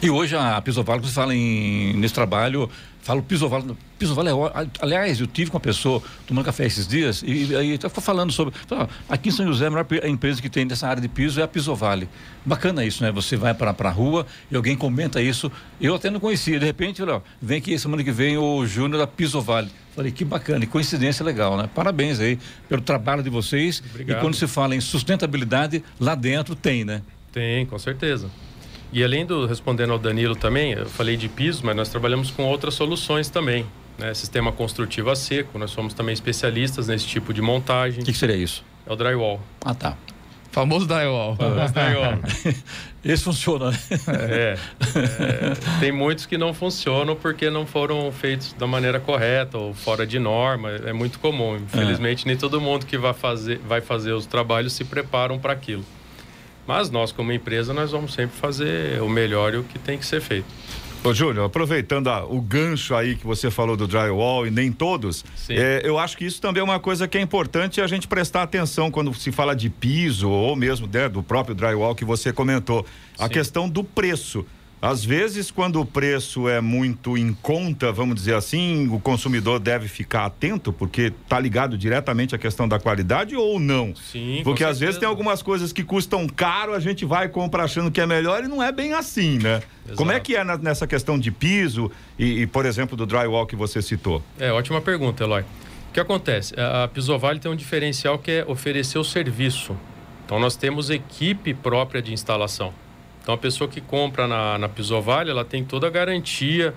[0.01, 2.71] E hoje a Pisoval, você fala em, nesse trabalho,
[3.01, 3.23] fala o
[3.99, 8.01] Pisoval é Aliás, eu tive com uma pessoa tomando café esses dias e aí estava
[8.01, 8.55] falando sobre.
[9.09, 11.49] Aqui em São José, a melhor empresa que tem nessa área de piso é a
[11.49, 12.09] Pisovale.
[12.45, 13.11] Bacana isso, né?
[13.13, 15.51] Você vai para a rua e alguém comenta isso.
[15.81, 16.59] Eu até não conhecia.
[16.59, 19.71] De repente, olha, vem aqui semana que vem o Júnior da Pisovale.
[19.95, 21.71] Falei, que bacana, e coincidência legal, né?
[21.75, 23.83] Parabéns aí pelo trabalho de vocês.
[23.91, 24.19] Obrigado.
[24.19, 27.01] E quando se fala em sustentabilidade, lá dentro tem, né?
[27.33, 28.31] Tem, com certeza.
[28.93, 32.45] E além do respondendo ao Danilo também, eu falei de piso, mas nós trabalhamos com
[32.45, 33.65] outras soluções também.
[33.99, 34.13] Né?
[34.15, 38.03] Sistema construtivo a seco, nós somos também especialistas nesse tipo de montagem.
[38.03, 38.65] O que, que, seria isso?
[38.87, 39.41] É o drywall.
[39.65, 39.97] Ah, tá.
[40.53, 41.37] Famoso drywall.
[41.37, 42.19] Famoso drywall.
[43.05, 43.79] Esse funciona, né?
[44.09, 49.75] É, é, Tem muitos que não funcionam porque não foram feitos da maneira correta ou
[49.75, 50.71] fora de norma.
[50.71, 51.57] É muito comum.
[51.57, 52.29] Infelizmente, é.
[52.29, 55.85] nem todo mundo que vai fazer, vai fazer os trabalhos se preparam para aquilo.
[56.67, 60.05] Mas nós, como empresa, nós vamos sempre fazer o melhor e o que tem que
[60.05, 60.47] ser feito.
[61.07, 65.25] Ô, Júnior, aproveitando a, o gancho aí que você falou do drywall e nem todos,
[65.49, 68.43] é, eu acho que isso também é uma coisa que é importante a gente prestar
[68.43, 72.85] atenção quando se fala de piso ou mesmo né, do próprio drywall que você comentou.
[73.17, 73.25] Sim.
[73.25, 74.45] A questão do preço.
[74.81, 79.89] Às vezes, quando o preço é muito em conta, vamos dizer assim, o consumidor deve
[79.89, 83.95] ficar atento, porque está ligado diretamente à questão da qualidade ou não?
[83.97, 84.43] Sim.
[84.45, 88.01] Porque às vezes tem algumas coisas que custam caro, a gente vai comprar achando que
[88.01, 89.63] é melhor e não é bem assim, né?
[89.85, 89.97] Exato.
[89.97, 93.47] Como é que é na, nessa questão de piso e, e, por exemplo, do drywall
[93.47, 94.23] que você citou?
[94.39, 95.43] É, ótima pergunta, Eloy.
[95.43, 96.55] O que acontece?
[96.59, 99.75] A Pisovale tem um diferencial que é oferecer o serviço.
[100.27, 102.75] Então, nós temos equipe própria de instalação.
[103.27, 106.73] Então a pessoa que compra na, na Pisovale, ela tem toda a garantia,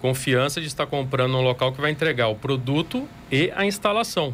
[0.00, 4.32] confiança de estar comprando um local que vai entregar o produto e a instalação.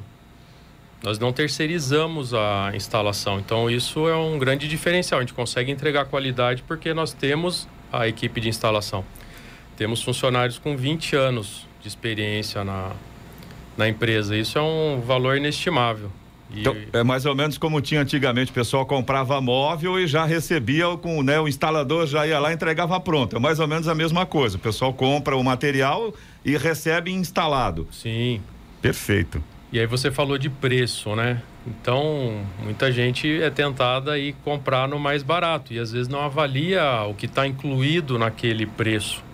[1.02, 5.18] Nós não terceirizamos a instalação, então isso é um grande diferencial.
[5.18, 9.02] A gente consegue entregar qualidade porque nós temos a equipe de instalação.
[9.78, 12.92] Temos funcionários com 20 anos de experiência na,
[13.78, 14.36] na empresa.
[14.36, 16.12] Isso é um valor inestimável.
[16.50, 16.60] E...
[16.60, 20.96] Então, é mais ou menos como tinha antigamente, o pessoal comprava móvel e já recebia
[20.96, 23.36] com, né, o instalador já ia lá e entregava pronto.
[23.36, 24.56] É mais ou menos a mesma coisa.
[24.56, 27.88] O pessoal compra o material e recebe instalado.
[27.90, 28.40] Sim.
[28.80, 29.42] Perfeito.
[29.72, 31.42] E aí você falou de preço, né?
[31.66, 36.20] Então, muita gente é tentada a ir comprar no mais barato e às vezes não
[36.20, 39.24] avalia o que está incluído naquele preço.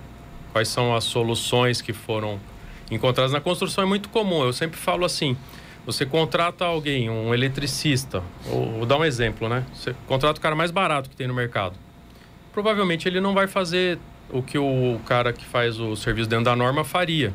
[0.50, 2.40] Quais são as soluções que foram
[2.90, 4.42] encontradas na construção é muito comum.
[4.42, 5.36] Eu sempre falo assim:
[5.84, 9.64] você contrata alguém, um eletricista, ou, vou dar um exemplo, né?
[9.74, 11.74] Você contrata o cara mais barato que tem no mercado.
[12.52, 13.98] Provavelmente ele não vai fazer
[14.30, 17.32] o que o cara que faz o serviço dentro da norma faria.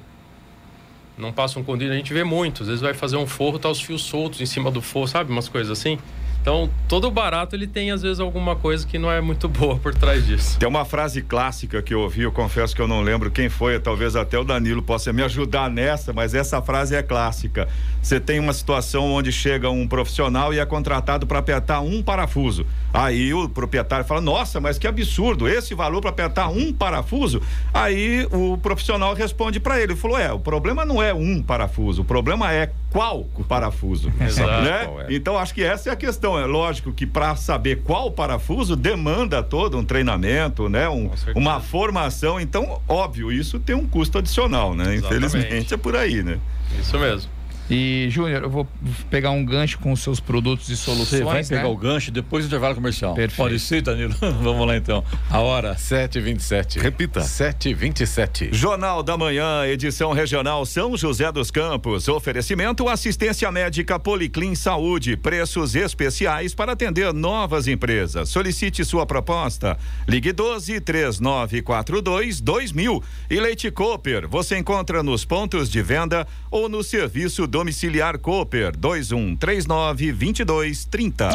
[1.18, 2.62] Não passa um conduíte, a gente vê muito.
[2.62, 5.32] Às vezes vai fazer um forro, tá os fios soltos em cima do forro, sabe?
[5.32, 5.98] Umas coisas assim.
[6.42, 9.94] Então, todo barato ele tem às vezes alguma coisa que não é muito boa por
[9.94, 10.58] trás disso.
[10.58, 13.80] Tem uma frase clássica que eu ouvi, eu confesso que eu não lembro quem foi,
[13.80, 17.68] talvez até o Danilo possa me ajudar nessa, mas essa frase é clássica.
[18.02, 22.66] Você tem uma situação onde chega um profissional e é contratado para apertar um parafuso.
[22.94, 27.42] Aí o proprietário fala: "Nossa, mas que absurdo, esse valor para apertar um parafuso?"
[27.74, 32.06] Aí o profissional responde para ele, falou: "É, o problema não é um parafuso, o
[32.06, 34.12] problema é qual parafuso.
[34.20, 34.64] Exato.
[34.64, 35.06] Né?
[35.10, 35.14] É?
[35.16, 36.38] Então acho que essa é a questão.
[36.40, 40.88] É lógico que para saber qual parafuso demanda todo um treinamento, né?
[40.90, 42.40] Um- uma formação.
[42.40, 44.96] Então, óbvio, isso tem um custo adicional, né?
[44.96, 45.26] Exatamente.
[45.28, 46.40] Infelizmente é por aí, né?
[46.80, 47.37] Isso mesmo.
[47.70, 48.68] E, Júnior, eu vou
[49.10, 51.10] pegar um gancho com os seus produtos e soluções.
[51.10, 51.70] Você vai pegar né?
[51.70, 53.14] o gancho depois do intervalo comercial.
[53.14, 53.38] Perfeito.
[53.38, 54.14] Pode ser, Danilo?
[54.42, 55.04] Vamos lá então.
[55.30, 55.76] A hora.
[55.76, 56.80] 7h27.
[56.80, 57.22] Repita.
[57.22, 58.54] 7h27.
[58.54, 62.08] Jornal da Manhã, edição regional São José dos Campos.
[62.08, 65.18] Oferecimento assistência médica Policlin Saúde.
[65.18, 68.30] Preços especiais para atender novas empresas.
[68.30, 69.78] Solicite sua proposta.
[70.08, 73.04] Ligue 12 3942 2000.
[73.30, 74.28] E Leite Cooper.
[74.30, 81.30] Você encontra nos pontos de venda ou no serviço domiciliar Cooper 2139 2230.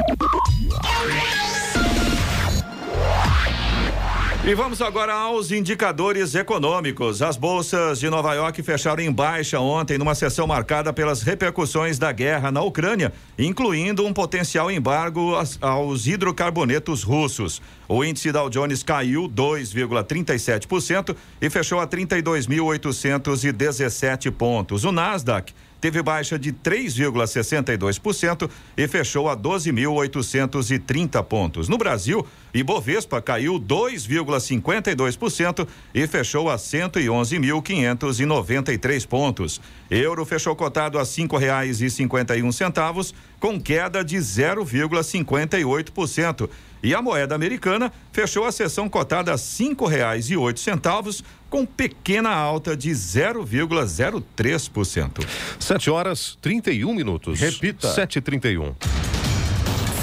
[4.45, 7.23] E vamos agora aos indicadores econômicos.
[7.23, 12.13] As bolsas de Nova York fecharam em baixa ontem, numa sessão marcada pelas repercussões da
[12.13, 17.61] guerra na Ucrânia, incluindo um potencial embargo aos- hidrocarbonetos russos.
[17.89, 24.85] O índice Dow Jones caiu 2,37% e fechou a 32.817 pontos.
[24.85, 31.69] O Nasdaq teve baixa de 3,62% e fechou a 12.830 pontos.
[31.69, 39.61] No Brasil, Ibovespa caiu 2,52% e fechou a 111.593 pontos.
[39.91, 43.13] Euro fechou cotado a cinco reais e cinquenta e um centavos,
[43.43, 46.49] com queda de 0,58%.
[46.81, 51.67] E a moeda americana fechou a sessão cotada a cinco reais e oito centavos, com
[51.67, 55.27] pequena alta de 0,03%.
[55.59, 57.41] 7 horas 31 minutos.
[57.41, 57.89] Repita.
[57.89, 58.77] 7h31.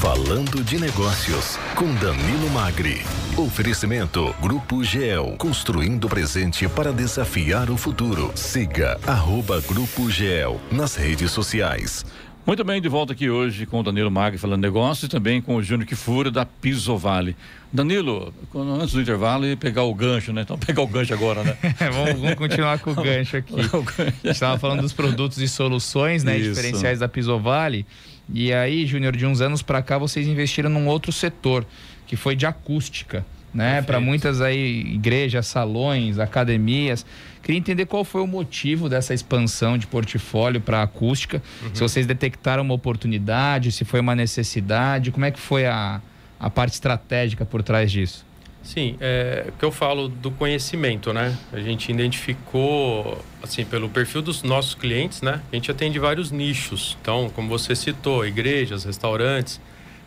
[0.02, 3.02] Falando de Negócios, com Danilo Magri.
[3.38, 8.32] Oferecimento Grupo GEL, construindo o presente para desafiar o futuro.
[8.36, 12.06] Siga arroba Grupo GEL nas redes sociais.
[12.46, 15.56] Muito bem, de volta aqui hoje com o Danilo Magri falando negócio e também com
[15.56, 17.36] o Júnior Kifura da Piso Vale.
[17.72, 20.42] Danilo, antes do intervalo e pegar o gancho, né?
[20.42, 21.56] Então pegar o gancho agora, né?
[21.92, 23.54] vamos, vamos continuar com o gancho aqui.
[23.62, 26.38] A gente estava falando dos produtos e soluções, né?
[26.38, 26.50] Isso.
[26.50, 27.86] Diferenciais da Pisovale.
[28.34, 31.66] E aí, Júnior, de uns anos para cá, vocês investiram num outro setor,
[32.08, 33.82] que foi de acústica, né?
[33.82, 37.06] Para muitas aí igrejas, salões, academias.
[37.42, 41.42] Queria entender qual foi o motivo dessa expansão de portfólio para acústica.
[41.74, 46.02] Se vocês detectaram uma oportunidade, se foi uma necessidade, como é que foi a,
[46.40, 48.26] a parte estratégica por trás disso?
[48.62, 51.36] Sim, é o que eu falo do conhecimento, né?
[51.52, 55.42] A gente identificou, assim, pelo perfil dos nossos clientes, né?
[55.52, 56.98] A gente atende vários nichos.
[57.02, 59.62] Então, como você citou, igrejas, restaurantes,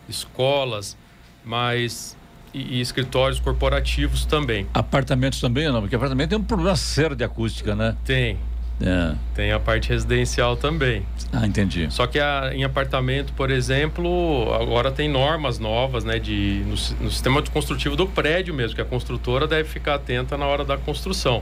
[0.07, 0.95] escolas,
[1.43, 2.15] mas
[2.53, 4.67] e, e escritórios corporativos também.
[4.73, 5.81] Apartamentos também, não?
[5.81, 7.95] Porque apartamento tem um problema sério de acústica, né?
[8.05, 8.37] Tem,
[8.81, 9.13] É.
[9.35, 11.05] tem a parte residencial também.
[11.31, 11.87] Ah, entendi.
[11.91, 16.71] Só que a- em apartamento, por exemplo, agora tem normas novas, né, de no,
[17.05, 20.77] no sistema construtivo do prédio mesmo, que a construtora deve ficar atenta na hora da
[20.77, 21.41] construção,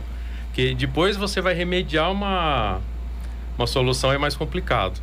[0.53, 2.79] que depois você vai remediar uma
[3.57, 4.99] uma solução é mais complicado.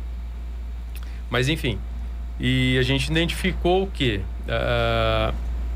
[1.29, 1.77] Mas enfim,
[2.39, 4.21] e a gente identificou o que,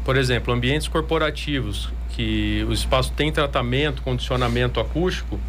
[0.04, 5.40] por exemplo, ambientes corporativos que o espaço tem tratamento, condicionamento acústico,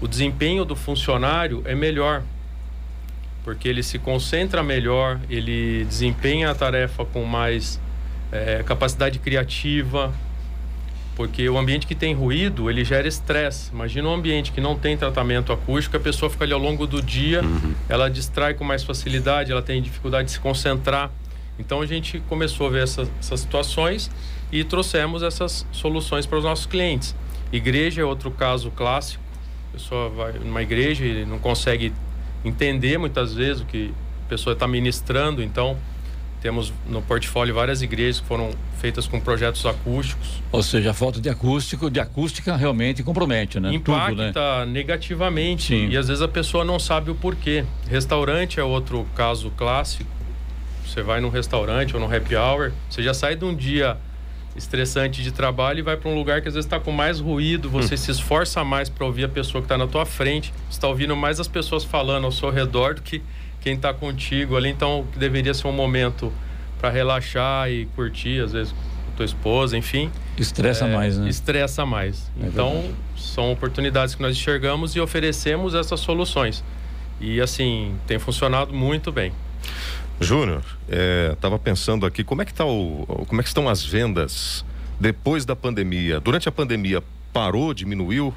[0.00, 2.22] o desempenho do funcionário é melhor
[3.44, 7.78] porque ele se concentra melhor, ele desempenha a tarefa com mais
[8.32, 10.12] eh, capacidade criativa,
[11.14, 13.70] porque o ambiente que tem ruído, ele gera estresse.
[13.70, 17.02] Imagina um ambiente que não tem tratamento acústico, a pessoa fica ali ao longo do
[17.02, 17.42] dia,
[17.86, 21.10] ela distrai com mais facilidade, ela tem dificuldade de se concentrar.
[21.58, 24.10] Então a gente começou a ver essas, essas situações
[24.50, 27.14] e trouxemos essas soluções para os nossos clientes.
[27.52, 29.22] Igreja é outro caso clássico.
[29.70, 31.92] A pessoa vai numa igreja e não consegue
[32.44, 33.92] entender muitas vezes o que
[34.26, 35.42] a pessoa está ministrando.
[35.42, 35.76] Então,
[36.44, 40.42] temos no portfólio várias igrejas que foram feitas com projetos acústicos.
[40.52, 43.72] Ou seja, a falta de acústico, de acústica realmente compromete, né?
[43.72, 44.66] Impacta Tudo, né?
[44.66, 45.88] negativamente Sim.
[45.88, 47.64] e às vezes a pessoa não sabe o porquê.
[47.88, 50.13] Restaurante é outro caso clássico.
[50.86, 53.96] Você vai num restaurante ou num happy hour, você já sai de um dia
[54.56, 57.68] estressante de trabalho e vai para um lugar que às vezes está com mais ruído,
[57.68, 61.16] você se esforça mais para ouvir a pessoa que está na tua frente, está ouvindo
[61.16, 63.20] mais as pessoas falando ao seu redor do que
[63.60, 66.32] quem está contigo ali, então deveria ser um momento
[66.78, 70.10] para relaxar e curtir, às vezes com tua esposa, enfim.
[70.38, 71.28] Estressa É, mais, né?
[71.28, 72.30] Estressa mais.
[72.40, 72.94] É então, verdade.
[73.16, 76.62] são oportunidades que nós enxergamos e oferecemos essas soluções.
[77.20, 79.32] E assim, tem funcionado muito bem.
[80.20, 80.62] Júnior,
[81.32, 84.64] estava pensando aqui como é que tá o, como é que estão as vendas
[85.00, 86.20] depois da pandemia?
[86.20, 88.32] Durante a pandemia parou, diminuiu?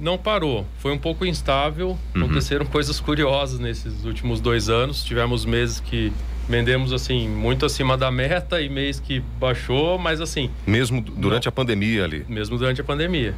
[0.00, 0.66] não parou.
[0.80, 1.96] Foi um pouco instável.
[2.16, 2.22] Uhum.
[2.24, 5.04] Aconteceram coisas curiosas nesses últimos dois anos.
[5.04, 6.12] Tivemos meses que
[6.48, 10.50] vendemos assim muito acima da meta e mês que baixou, mas assim.
[10.66, 12.24] Mesmo du- durante a pandemia ali.
[12.28, 13.32] Mesmo durante a pandemia.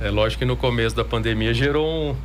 [0.00, 2.16] É lógico que no começo da pandemia gerou um-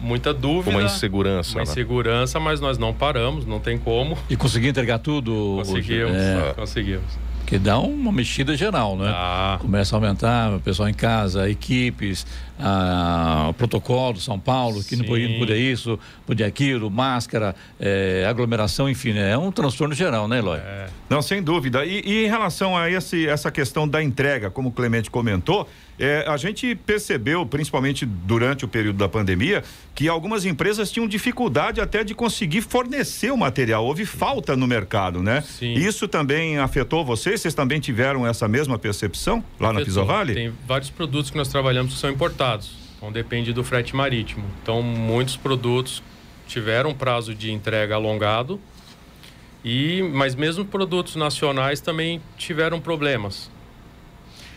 [0.00, 0.76] muita dúvida.
[0.76, 1.52] Uma insegurança.
[1.58, 1.70] Uma né?
[1.70, 4.16] insegurança, mas nós não paramos, não tem como.
[4.28, 5.54] E conseguir entregar tudo?
[5.58, 7.04] Conseguimos, É, conseguimos.
[7.46, 9.10] que dá uma mexida geral, né?
[9.14, 12.26] Ah, Começa a aumentar o pessoal em casa, equipes,
[12.58, 15.10] ah, o protocolo São Paulo, que não Sim.
[15.10, 19.32] podia, não podia isso, podia aquilo, máscara, eh, aglomeração, enfim, né?
[19.32, 20.58] é um transtorno geral, né, Eloy?
[20.58, 20.86] é.
[21.08, 21.84] Não, sem dúvida.
[21.84, 26.24] E, e em relação a esse, essa questão da entrega, como o Clemente comentou, é,
[26.28, 29.62] a gente percebeu, principalmente durante o período da pandemia,
[29.94, 33.84] que algumas empresas tinham dificuldade até de conseguir fornecer o material.
[33.84, 35.40] Houve falta no mercado, né?
[35.40, 35.72] Sim.
[35.72, 37.40] Isso também afetou vocês?
[37.40, 39.86] Vocês também tiveram essa mesma percepção lá na Afetou.
[39.86, 40.34] Pisovale?
[40.34, 42.45] Tem vários produtos que nós trabalhamos que são importados.
[42.96, 44.44] Então depende do frete marítimo.
[44.62, 46.02] Então muitos produtos
[46.46, 48.60] tiveram prazo de entrega alongado.
[49.64, 53.50] E mas mesmo produtos nacionais também tiveram problemas.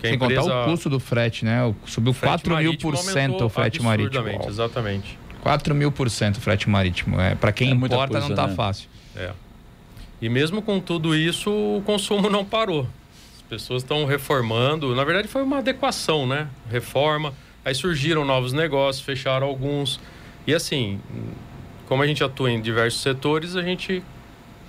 [0.02, 1.74] Que Sem contar empresa- o custo do frete, né?
[1.86, 4.30] Subiu frete 4 mil por cento o frete marítimo.
[4.48, 5.18] Exatamente.
[5.42, 7.20] 4 mil por cento o frete marítimo.
[7.20, 8.56] É, para quem É importa coisa, não tá né?
[8.56, 8.88] fácil.
[9.16, 9.32] É.
[10.22, 12.88] E mesmo com tudo isso, o consumo não parou.
[13.38, 14.94] As pessoas estão reformando.
[14.96, 16.48] Na verdade, foi uma adequação, né?
[16.70, 17.34] Reforma.
[17.66, 20.00] Aí surgiram novos negócios, fecharam alguns.
[20.48, 21.00] E assim,
[21.88, 24.02] como a gente atua em diversos setores, a gente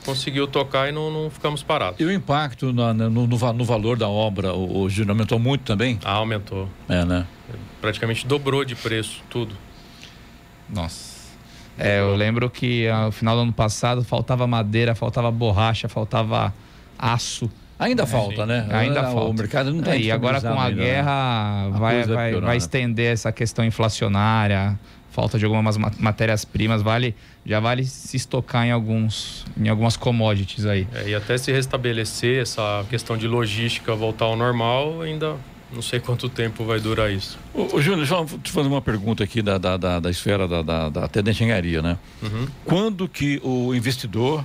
[0.05, 2.00] conseguiu tocar e não, não ficamos parados.
[2.00, 5.62] E o impacto na- no, no no valor da obra, o, o Júnior, aumentou muito
[5.64, 5.98] também?
[6.05, 6.68] Ah, aumentou.
[6.88, 7.26] É, né?
[7.81, 9.55] Praticamente dobrou de preço, tudo.
[10.68, 11.20] Nossa.
[11.79, 16.53] É, eu lembro que ao final do ano passado faltava madeira, faltava borracha, faltava
[16.98, 17.50] aço.
[17.81, 18.47] Ainda falta, sim.
[18.47, 18.66] né?
[18.71, 19.33] Ainda o falta.
[19.43, 20.85] mercado não está É, e agora com a ainda, né?
[20.85, 21.12] guerra
[21.64, 22.57] A vai, vai vai, piorar, vai né?
[22.59, 24.79] estender essa questão inflacionária,
[25.11, 27.14] falta de algumas ma- matérias-primas, vale,
[27.45, 30.87] já vale se estocar em, alguns, em algumas commodities aí.
[30.95, 35.37] É, e até se restabelecer essa questão de logística voltar ao normal, ainda
[35.73, 37.38] não sei quanto tempo vai durar isso.
[37.55, 40.47] Ô, ô, Júnior, deixa eu te fazer uma pergunta aqui da, da, da, da esfera
[40.47, 41.97] da, da, da, até da engenharia, né?
[42.23, 42.47] Uhum.
[42.64, 44.45] Quando que o investidor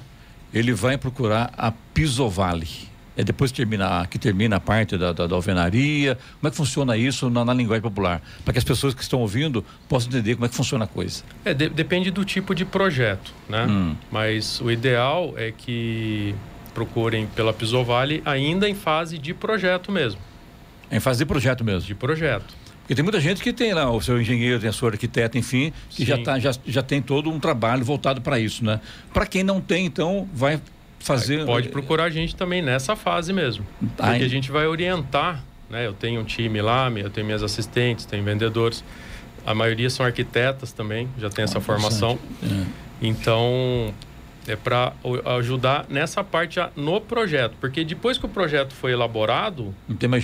[0.54, 2.94] ele vai procurar a Pisovale?
[3.17, 6.15] É depois que termina, que termina a parte da, da, da alvenaria?
[6.39, 8.21] Como é que funciona isso na, na linguagem popular?
[8.43, 11.23] Para que as pessoas que estão ouvindo possam entender como é que funciona a coisa.
[11.45, 13.65] É, de- depende do tipo de projeto, né?
[13.69, 13.95] Hum.
[14.12, 16.36] Mas o ideal é que
[16.73, 20.19] procurem pela Pisovale ainda em fase de projeto mesmo,
[20.91, 21.88] É em fazer projeto mesmo.
[21.88, 22.54] de projeto.
[22.82, 25.71] Porque tem muita gente que tem lá o seu engenheiro, tem a sua arquiteta, enfim,
[25.89, 28.80] que já, tá, já, já tem todo um trabalho voltado para isso, né?
[29.12, 30.62] Para quem não tem, então, vai
[31.06, 31.46] fazer.
[31.46, 34.24] Pode procurar a gente também nessa fase mesmo, Ah, porque hein?
[34.24, 35.86] a gente vai orientar, né?
[35.86, 38.84] Eu tenho um time lá, eu tenho minhas assistentes, tenho vendedores,
[39.46, 42.18] a maioria são arquitetas também, já tem essa formação.
[42.44, 42.65] É.
[43.02, 43.94] Então,
[44.48, 44.94] é para
[45.38, 49.74] ajudar nessa parte no projeto, porque depois que o projeto foi elaborado,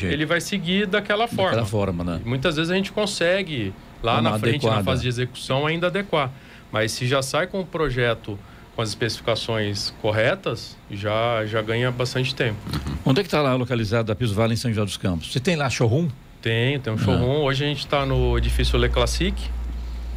[0.03, 1.43] ele vai seguir daquela forma.
[1.51, 2.21] Daquela forma, né?
[2.25, 4.83] E muitas vezes a gente consegue, lá Uma na frente, na adequada.
[4.83, 6.31] fase de execução, ainda adequar.
[6.71, 8.39] Mas se já sai com o projeto
[8.75, 12.57] com as especificações corretas, já, já ganha bastante tempo.
[13.05, 15.31] Onde é que está lá localizado a Piso Vale em São José dos Campos?
[15.31, 16.07] Você tem lá showroom?
[16.41, 17.43] Tem, tem um showroom.
[17.43, 19.43] Hoje a gente está no edifício Le Classique,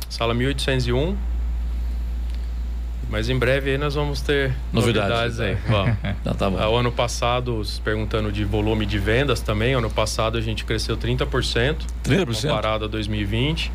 [0.08, 1.16] sala 1801.
[3.10, 5.36] Mas em breve aí nós vamos ter Novidades.
[5.38, 5.54] novidades, aí.
[5.70, 5.96] Vamos.
[6.20, 6.56] Então tá bom.
[6.58, 10.64] Ah, O ano passado, se perguntando de volume de vendas também, ano passado a gente
[10.64, 12.42] cresceu 30%, 30%?
[12.42, 13.70] comparado a 2020.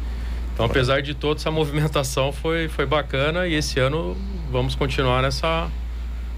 [0.60, 4.18] Então, apesar de toda essa movimentação, foi, foi bacana e esse ano
[4.52, 5.72] vamos continuar nessa,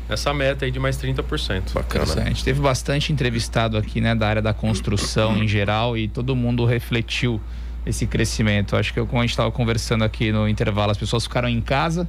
[0.08, 1.74] nessa meta aí de mais 30%.
[1.74, 2.22] Bacana.
[2.22, 6.36] A gente teve bastante entrevistado aqui, né, da área da construção em geral e todo
[6.36, 7.42] mundo refletiu
[7.84, 8.76] esse crescimento.
[8.76, 11.60] Acho que eu, como a gente estava conversando aqui no intervalo, as pessoas ficaram em
[11.60, 12.08] casa,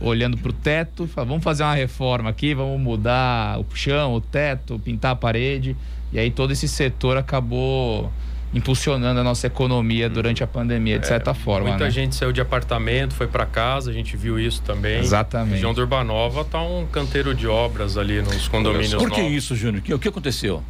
[0.00, 4.14] olhando para o teto, e falaram, vamos fazer uma reforma aqui, vamos mudar o chão,
[4.14, 5.76] o teto, pintar a parede.
[6.12, 8.12] E aí todo esse setor acabou
[8.52, 11.68] impulsionando a nossa economia durante a pandemia, de certa forma.
[11.68, 11.90] Muita né?
[11.90, 14.96] gente saiu de apartamento, foi para casa, a gente viu isso também.
[14.96, 15.52] A Exatamente.
[15.54, 19.36] região do Urbanova tá um canteiro de obras ali nos condomínios Por que novos.
[19.36, 19.80] isso, Júnior?
[19.80, 20.62] O que- O que aconteceu?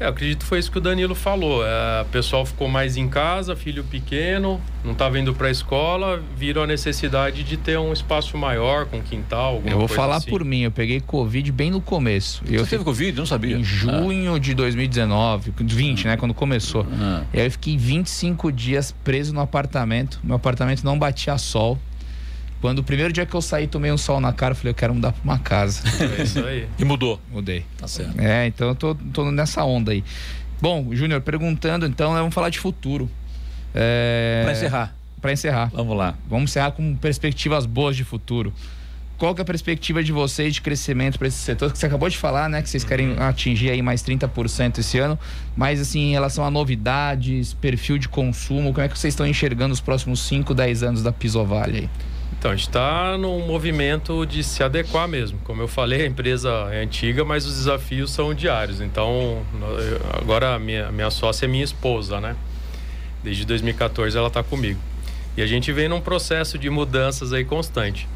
[0.00, 1.64] É, eu acredito que foi isso que o Danilo falou.
[1.66, 6.22] É, o pessoal ficou mais em casa, filho pequeno, não estava indo para a escola,
[6.36, 10.16] viram a necessidade de ter um espaço maior, com quintal, alguma Eu vou coisa falar
[10.16, 10.30] assim.
[10.30, 12.42] por mim, eu peguei Covid bem no começo.
[12.48, 13.18] Eu Você teve Covid?
[13.18, 13.56] Não sabia.
[13.56, 16.86] em junho de 2019, 20, né, quando começou.
[16.92, 17.22] Ah.
[17.32, 20.20] E aí eu fiquei 25 dias preso no apartamento.
[20.22, 21.78] Meu apartamento não batia sol.
[22.60, 24.74] Quando o primeiro dia que eu saí, tomei um sol na cara, eu falei, eu
[24.74, 25.82] quero mudar pra uma casa.
[26.18, 26.66] É isso aí.
[26.78, 27.20] E mudou.
[27.30, 27.64] Mudei.
[27.76, 28.18] Tá certo.
[28.20, 30.02] É, então eu tô, tô nessa onda aí.
[30.60, 33.08] Bom, Júnior, perguntando então, né, vamos falar de futuro.
[33.74, 34.40] É...
[34.42, 34.94] Para encerrar.
[35.20, 35.70] Para encerrar.
[35.72, 36.14] Vamos lá.
[36.28, 38.52] Vamos encerrar com perspectivas boas de futuro.
[39.16, 41.72] Qual que é a perspectiva de vocês de crescimento para esse setor?
[41.72, 42.62] Que você acabou de falar, né?
[42.62, 43.22] Que vocês querem Uhum.
[43.22, 45.18] atingir aí mais 30% esse ano.
[45.56, 49.74] Mas, assim, em relação a novidades, perfil de consumo, como é que vocês estão enxergando
[49.74, 51.90] os próximos 5, 10 anos da Pisovale aí?
[52.38, 55.40] Então, a gente está num movimento de se adequar mesmo.
[55.42, 58.80] Como eu falei, a empresa é antiga, mas os desafios são diários.
[58.80, 59.42] Então,
[60.12, 62.36] agora a minha, minha sócia é minha esposa, né?
[63.24, 64.78] Desde 2014 ela está comigo.
[65.36, 68.08] E a gente vem num processo de mudanças aí constante.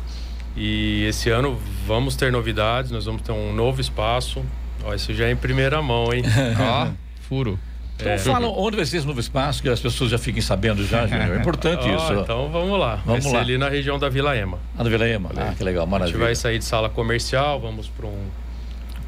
[0.56, 4.44] E esse ano vamos ter novidades, nós vamos ter um novo espaço.
[4.84, 6.22] Ó, isso já é em primeira mão, hein?
[6.60, 6.90] Ó,
[7.28, 7.58] furo.
[8.02, 11.06] Então fala onde vai ser esse novo espaço, que as pessoas já fiquem sabendo já,
[11.06, 11.36] Júnior.
[11.36, 12.12] É importante Ó, isso.
[12.20, 12.96] Então vamos lá.
[13.04, 13.42] Vamos vai ser lá.
[13.42, 14.58] ali na região da Vila Ema.
[14.78, 15.30] Ah, do Vila Ema.
[15.36, 16.18] Ah, que legal, A gente maravilha.
[16.18, 18.26] vai sair de sala comercial, vamos para um,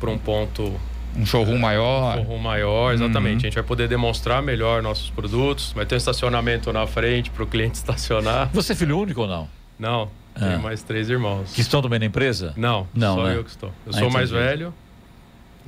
[0.01, 0.73] pra um ponto
[1.17, 2.17] Um showroom maior.
[2.17, 3.47] showroom maior, exatamente.
[3.47, 5.73] A gente vai poder demonstrar melhor nossos produtos.
[5.73, 8.51] Vai ter um estacionamento na frente para o cliente estacionar.
[8.53, 9.49] Você é filho único ou não?
[9.79, 10.41] Não, Ah.
[10.49, 11.53] tenho mais três irmãos.
[11.53, 12.53] Que estão também na empresa?
[12.57, 13.37] Não, Não, só né?
[13.37, 13.69] eu que estou.
[13.87, 14.45] Eu Ah, sou mais entendi.
[14.47, 14.75] velho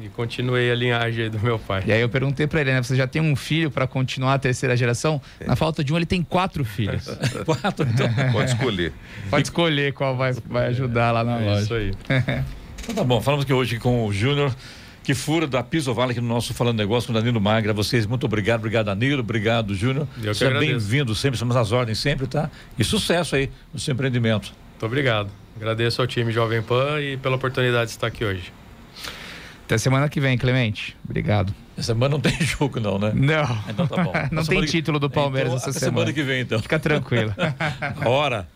[0.00, 1.82] e continuei a linhagem aí do meu pai.
[1.86, 2.82] E aí eu perguntei pra ele, né?
[2.82, 5.20] Você já tem um filho para continuar a terceira geração?
[5.46, 7.04] Na falta de um, ele tem quatro filhos.
[7.46, 8.06] Quatro, então.
[8.32, 8.92] Pode escolher.
[9.30, 11.62] Pode escolher qual vai, vai ajudar lá na É loja.
[11.62, 11.92] isso aí.
[12.88, 14.54] Então tá bom, falamos aqui hoje com o Júnior,
[15.02, 17.72] que fura da Piso Vale aqui no nosso Falando Negócio com o Danilo Magra.
[17.72, 20.06] Vocês, muito obrigado, obrigado Danilo, obrigado Júnior.
[20.14, 22.48] Que Seja bem-vindo sempre, estamos às ordens sempre, tá?
[22.78, 24.52] E sucesso aí no seu empreendimento.
[24.70, 25.30] Muito obrigado.
[25.56, 28.52] Agradeço ao time Jovem Pan e pela oportunidade de estar aqui hoje.
[29.66, 30.96] Até semana que vem, Clemente.
[31.04, 31.52] Obrigado.
[31.76, 33.10] Essa semana não tem jogo não, né?
[33.12, 33.58] Não.
[33.68, 34.12] Então tá bom.
[34.30, 35.98] Não tem título do Palmeiras Então, essa até semana.
[36.06, 36.58] semana que vem, então.
[36.60, 37.34] Fica tranquilo.
[38.06, 38.48] Hora.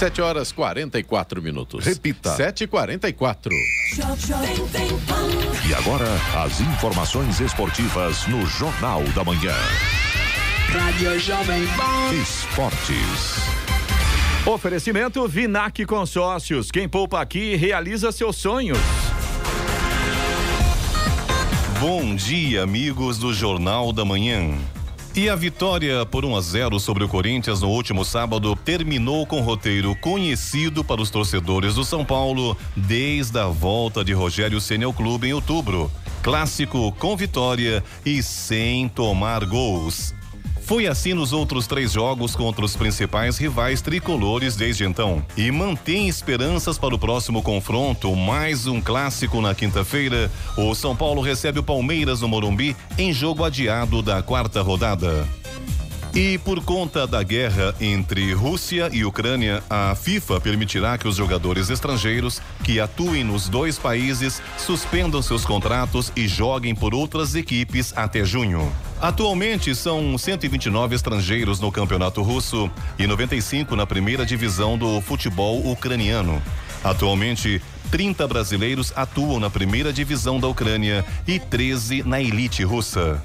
[0.00, 1.84] 7 horas 44 minutos.
[1.84, 2.34] Repita.
[2.34, 3.52] 7 e 44
[5.68, 6.06] E agora,
[6.42, 9.54] as informações esportivas no Jornal da Manhã.
[10.70, 12.14] Rádio Jovem Pan.
[12.14, 13.42] Esportes.
[14.46, 16.70] Oferecimento Vinac Consórcios.
[16.70, 18.78] Quem poupa aqui realiza seus sonhos.
[21.78, 24.56] Bom dia, amigos do Jornal da Manhã.
[25.14, 29.40] E a vitória por 1 a 0 sobre o Corinthians no último sábado terminou com
[29.40, 34.92] roteiro conhecido para os torcedores do São Paulo desde a volta de Rogério Ceni ao
[34.92, 35.90] clube em outubro.
[36.22, 40.14] Clássico com vitória e sem tomar gols.
[40.70, 45.20] Foi assim nos outros três jogos contra os principais rivais tricolores desde então.
[45.36, 50.30] E mantém esperanças para o próximo confronto, mais um clássico na quinta-feira.
[50.56, 55.39] O São Paulo recebe o Palmeiras no Morumbi em jogo adiado da quarta rodada.
[56.14, 61.70] E por conta da guerra entre Rússia e Ucrânia, a FIFA permitirá que os jogadores
[61.70, 68.24] estrangeiros que atuem nos dois países suspendam seus contratos e joguem por outras equipes até
[68.24, 68.72] junho.
[69.00, 76.42] Atualmente são 129 estrangeiros no campeonato russo e 95 na primeira divisão do futebol ucraniano.
[76.82, 83.22] Atualmente, 30 brasileiros atuam na primeira divisão da Ucrânia e 13 na elite russa.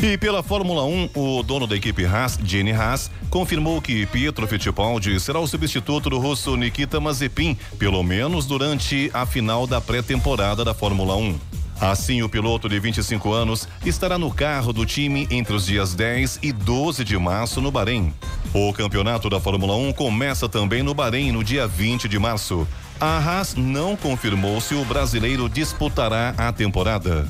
[0.00, 5.18] E pela Fórmula 1, o dono da equipe Haas, Jenny Haas, confirmou que Pietro Fittipaldi
[5.18, 10.72] será o substituto do russo Nikita Mazepin, pelo menos durante a final da pré-temporada da
[10.72, 11.36] Fórmula 1.
[11.80, 16.38] Assim, o piloto de 25 anos estará no carro do time entre os dias 10
[16.42, 18.14] e 12 de março no Bahrein.
[18.54, 22.66] O campeonato da Fórmula 1 começa também no Bahrein no dia 20 de março.
[23.00, 27.28] A Haas não confirmou se o brasileiro disputará a temporada.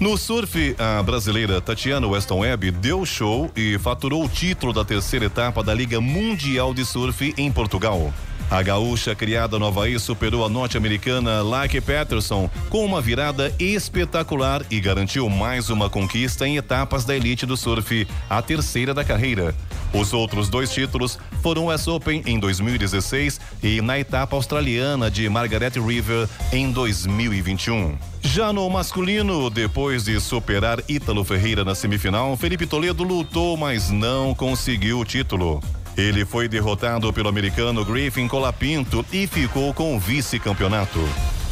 [0.00, 5.26] No surf, a brasileira Tatiana Weston Webb deu show e faturou o título da terceira
[5.26, 8.10] etapa da Liga Mundial de Surf em Portugal.
[8.50, 14.80] A gaúcha criada no Havaí superou a norte-americana Lake Patterson com uma virada espetacular e
[14.80, 19.54] garantiu mais uma conquista em etapas da elite do surf, a terceira da carreira.
[19.92, 25.28] Os outros dois títulos foram o US Open em 2016 e na etapa australiana de
[25.28, 27.98] Margaret River em 2021.
[28.22, 34.34] Já no masculino, depois de superar Ítalo Ferreira na semifinal, Felipe Toledo lutou, mas não
[34.34, 35.60] conseguiu o título.
[35.96, 41.00] Ele foi derrotado pelo americano Griffin Colapinto e ficou com o vice-campeonato.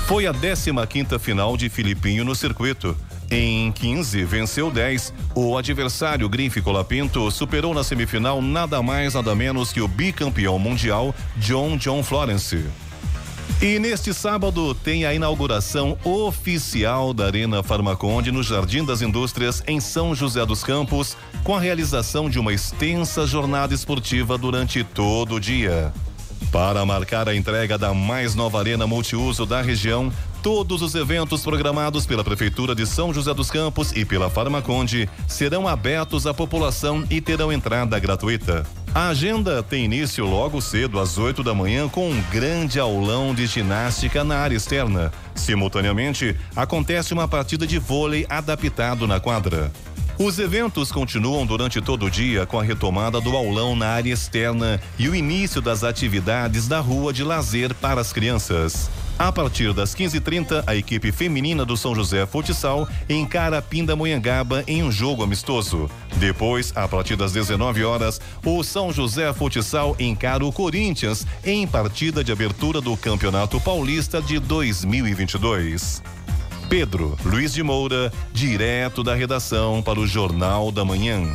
[0.06, 2.96] Foi a 15 quinta final de Filipinho no circuito.
[3.30, 5.12] Em 15, venceu 10.
[5.34, 11.14] O adversário Grife Colapinto superou na semifinal nada mais nada menos que o bicampeão mundial
[11.36, 12.64] John John Florence.
[13.60, 19.80] E neste sábado tem a inauguração oficial da Arena Farmaconde no Jardim das Indústrias, em
[19.80, 25.40] São José dos Campos, com a realização de uma extensa jornada esportiva durante todo o
[25.40, 25.92] dia.
[26.52, 30.10] Para marcar a entrega da mais nova arena multiuso da região,
[30.48, 35.68] todos os eventos programados pela Prefeitura de São José dos Campos e pela Farmaconde serão
[35.68, 38.64] abertos à população e terão entrada gratuita.
[38.94, 43.46] A agenda tem início logo cedo, às 8 da manhã, com um grande aulão de
[43.46, 45.12] ginástica na área externa.
[45.34, 49.70] Simultaneamente, acontece uma partida de vôlei adaptado na quadra.
[50.18, 54.80] Os eventos continuam durante todo o dia com a retomada do aulão na área externa
[54.98, 58.88] e o início das atividades da rua de lazer para as crianças.
[59.18, 64.84] A partir das 15h30, a equipe feminina do São José Futsal encara a Pindamonhangaba em
[64.84, 65.90] um jogo amistoso.
[66.18, 72.22] Depois, a partir das 19 horas, o São José Futsal encara o Corinthians em partida
[72.22, 76.00] de abertura do Campeonato Paulista de 2022.
[76.68, 81.34] Pedro Luiz de Moura, direto da redação para o Jornal da Manhã.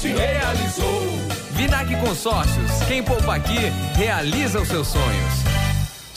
[0.00, 1.02] se realizou.
[1.50, 2.70] Vinac Consórcios.
[2.88, 5.34] Quem poupa aqui realiza os seus sonhos.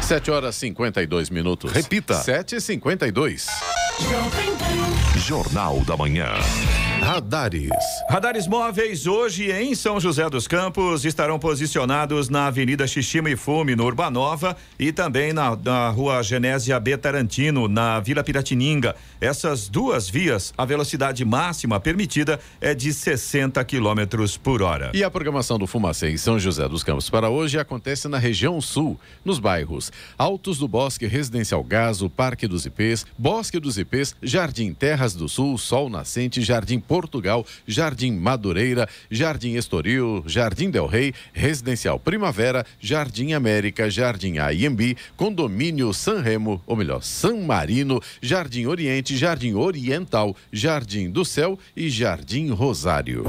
[0.00, 1.72] 7 horas 52 minutos.
[1.72, 2.14] Repita.
[2.14, 3.46] 7 e 52
[5.16, 6.26] Jornal da Manhã.
[7.00, 7.70] Radares.
[8.08, 13.74] Radares móveis hoje em São José dos Campos estarão posicionados na Avenida Xixima e Fume,
[13.74, 16.96] no Urbanova, e também na, na Rua Genésia B.
[16.96, 18.94] Tarantino, na Vila Piratininga.
[19.20, 24.90] Essas duas vias, a velocidade máxima permitida é de 60 quilômetros por hora.
[24.94, 28.60] E a programação do Fumacê em São José dos Campos para hoje acontece na região
[28.60, 34.72] sul, nos bairros Altos do Bosque Residencial Gaso, Parque dos Ipês, Bosque dos Ipês, Jardim
[34.74, 42.00] Terras do Sul, Sol Nascente, Jardim Portugal, Jardim Madureira, Jardim Estoril, Jardim Del Rey, Residencial
[42.00, 49.54] Primavera, Jardim América, Jardim AIMB, Condomínio San Remo, ou melhor, San Marino, Jardim Oriente, Jardim
[49.54, 53.22] Oriental, Jardim do Céu e Jardim Rosário.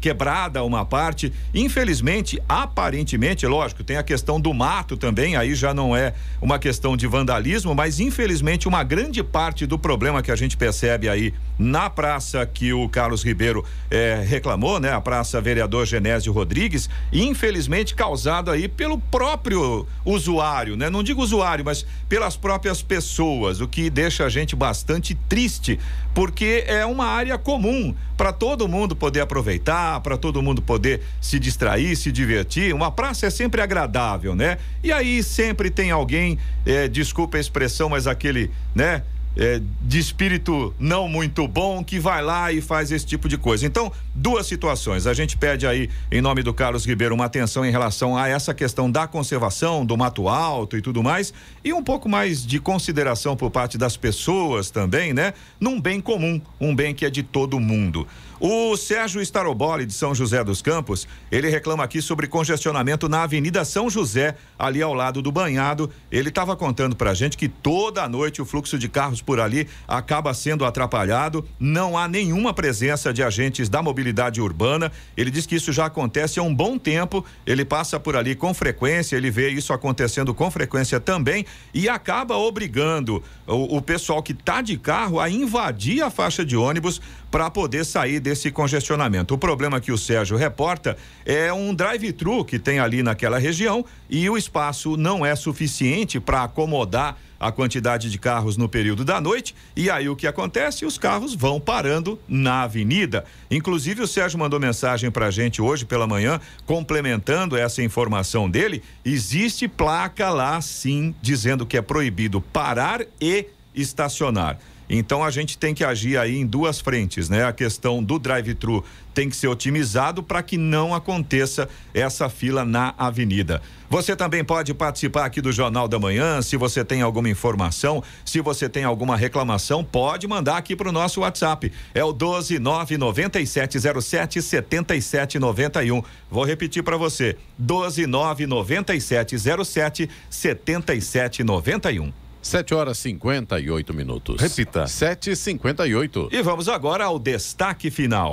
[0.00, 1.32] quebrada uma parte.
[1.54, 6.96] Infelizmente, aparentemente, lógico, tem a questão do mato também, aí já não é uma questão
[6.96, 11.88] de vandalismo, mas infelizmente uma grande parte do problema que a gente percebe aí na
[11.88, 18.50] praça que o Carlos Ribeiro eh, reclamou, né, a Praça Vereador Genésio Rodrigues, infelizmente causado
[18.50, 20.90] aí pelo próprio usuário, né?
[20.90, 25.78] Não digo usuário, mas pelas próprias pessoas, o que deixa a gente bastante triste,
[26.14, 31.38] porque é uma área comum para todo mundo poder aproveitar, para todo mundo poder se
[31.38, 32.74] distrair, se divertir.
[32.74, 34.58] Uma praça é sempre agradável, né?
[34.82, 39.02] E aí sempre tem alguém, eh, desculpa a expressão, mas aquele, né?
[39.36, 43.66] é, de espírito não muito bom que vai lá e faz esse tipo de coisa.
[43.66, 45.06] Então, duas situações.
[45.06, 48.54] A gente pede aí, em nome do Carlos Ribeiro, uma atenção em relação a essa
[48.54, 53.36] questão da conservação, do mato alto e tudo mais, e um pouco mais de consideração
[53.36, 55.34] por parte das pessoas também, né?
[55.60, 58.06] Num bem comum, um bem que é de todo mundo.
[58.38, 63.64] O Sérgio Staroboli de São José dos Campos, ele reclama aqui sobre congestionamento na Avenida
[63.64, 65.90] São José, ali ao lado do banhado.
[66.12, 70.34] Ele estava contando pra gente que toda noite o fluxo de carros por ali acaba
[70.34, 74.92] sendo atrapalhado, não há nenhuma presença de agentes da mobilidade urbana.
[75.16, 78.52] Ele diz que isso já acontece há um bom tempo, ele passa por ali com
[78.52, 84.32] frequência, ele vê isso acontecendo com frequência também e acaba obrigando o, o pessoal que
[84.32, 87.00] está de carro a invadir a faixa de ônibus
[87.30, 89.34] para poder sair desse congestionamento.
[89.34, 94.28] O problema que o Sérgio reporta é um drive-thru que tem ali naquela região e
[94.30, 99.54] o espaço não é suficiente para acomodar a quantidade de carros no período da noite
[99.76, 100.86] e aí o que acontece?
[100.86, 103.24] Os carros vão parando na avenida.
[103.50, 109.68] Inclusive o Sérgio mandou mensagem pra gente hoje pela manhã complementando essa informação dele, existe
[109.68, 114.58] placa lá sim dizendo que é proibido parar e estacionar.
[114.88, 117.44] Então a gente tem que agir aí em duas frentes, né?
[117.44, 118.82] A questão do drive-thru
[119.14, 123.62] tem que ser otimizado para que não aconteça essa fila na avenida.
[123.88, 126.42] Você também pode participar aqui do Jornal da Manhã.
[126.42, 130.92] Se você tem alguma informação, se você tem alguma reclamação, pode mandar aqui para o
[130.92, 131.72] nosso WhatsApp.
[131.94, 136.02] É o 1299707 7791.
[136.30, 142.25] Vou repetir para você: 1299707 7791.
[142.46, 144.40] 7 horas 58 minutos.
[144.40, 144.84] Repita.
[144.84, 146.28] 7h58.
[146.30, 148.30] E vamos agora ao destaque final.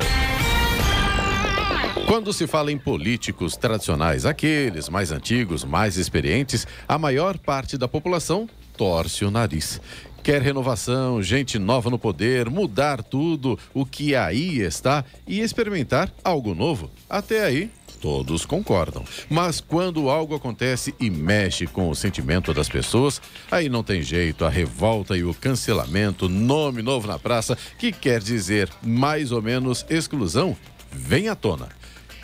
[2.06, 7.88] Quando se fala em políticos tradicionais, aqueles mais antigos, mais experientes, a maior parte da
[7.88, 8.48] população
[8.78, 9.82] torce o nariz.
[10.22, 16.54] Quer renovação, gente nova no poder, mudar tudo, o que aí está e experimentar algo
[16.54, 16.92] novo.
[17.10, 17.72] Até aí,
[18.04, 19.06] todos concordam.
[19.30, 24.44] Mas quando algo acontece e mexe com o sentimento das pessoas, aí não tem jeito,
[24.44, 29.86] a revolta e o cancelamento, nome novo na praça, que quer dizer mais ou menos
[29.90, 30.54] exclusão,
[30.92, 31.70] vem à tona.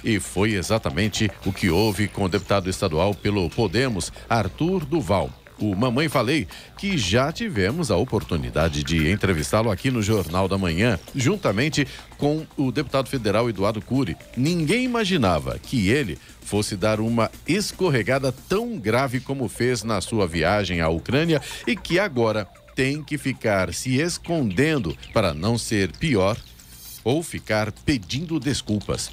[0.04, 5.39] E foi exatamente o que houve com o deputado estadual pelo Podemos, Arthur Duval.
[5.60, 6.48] O Mamãe Falei,
[6.78, 11.86] que já tivemos a oportunidade de entrevistá-lo aqui no Jornal da Manhã, juntamente
[12.18, 14.16] com o deputado federal Eduardo Cury.
[14.38, 20.82] Ninguém imaginava que ele fosse dar uma escorregada tão grave como fez na sua viagem
[20.82, 26.38] à Ucrânia e que agora tem que ficar se escondendo para não ser pior
[27.04, 29.12] ou ficar pedindo desculpas.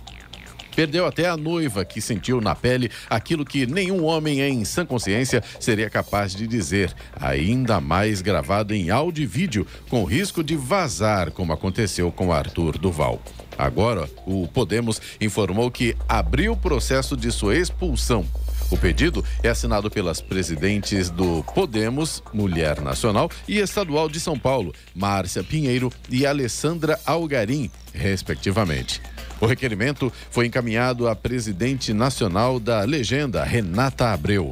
[0.76, 5.42] Perdeu até a noiva que sentiu na pele aquilo que nenhum homem em sã consciência
[5.58, 11.30] seria capaz de dizer, ainda mais gravado em áudio e vídeo, com risco de vazar,
[11.30, 13.22] como aconteceu com Arthur Duval.
[13.56, 18.26] Agora, o Podemos informou que abriu o processo de sua expulsão.
[18.68, 24.74] O pedido é assinado pelas presidentes do Podemos, Mulher Nacional e Estadual de São Paulo,
[24.92, 29.00] Márcia Pinheiro e Alessandra Algarim, respectivamente.
[29.40, 34.50] O requerimento foi encaminhado à presidente nacional da legenda, Renata Abreu.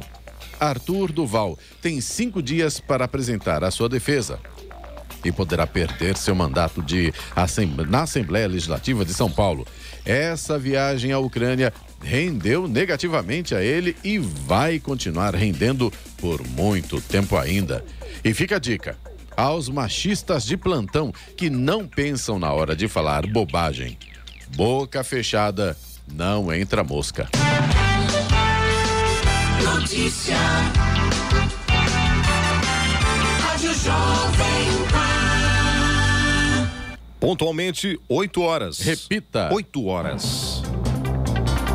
[0.59, 4.39] Arthur Duval tem cinco dias para apresentar a sua defesa
[5.25, 7.11] e poderá perder seu mandato de
[7.89, 9.65] na Assembleia Legislativa de São Paulo.
[10.05, 17.37] Essa viagem à Ucrânia rendeu negativamente a ele e vai continuar rendendo por muito tempo
[17.37, 17.83] ainda.
[18.23, 18.97] E fica a dica:
[19.35, 23.97] aos machistas de plantão que não pensam na hora de falar bobagem.
[24.55, 25.75] Boca fechada,
[26.11, 27.29] não entra mosca.
[29.63, 30.37] Notícia.
[33.41, 35.35] Rádio Jovem Pan.
[37.19, 38.79] Pontualmente, 8 horas.
[38.79, 39.49] Repita.
[39.51, 40.64] 8 horas.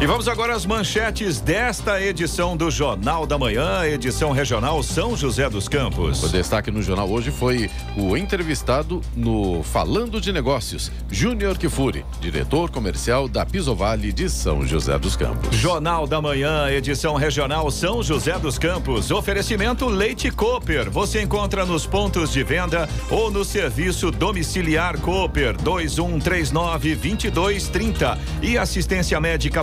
[0.01, 5.47] E vamos agora às manchetes desta edição do Jornal da Manhã, edição regional São José
[5.51, 6.23] dos Campos.
[6.23, 12.71] O destaque no jornal hoje foi o entrevistado no Falando de Negócios, Júnior Kifuri, diretor
[12.71, 15.55] comercial da Pisovale de São José dos Campos.
[15.55, 19.11] Jornal da Manhã, edição regional São José dos Campos.
[19.11, 20.91] Oferecimento Leite Cooper.
[20.91, 29.21] Você encontra nos pontos de venda ou no serviço domiciliar Cooper 2139 2230 e assistência
[29.21, 29.63] médica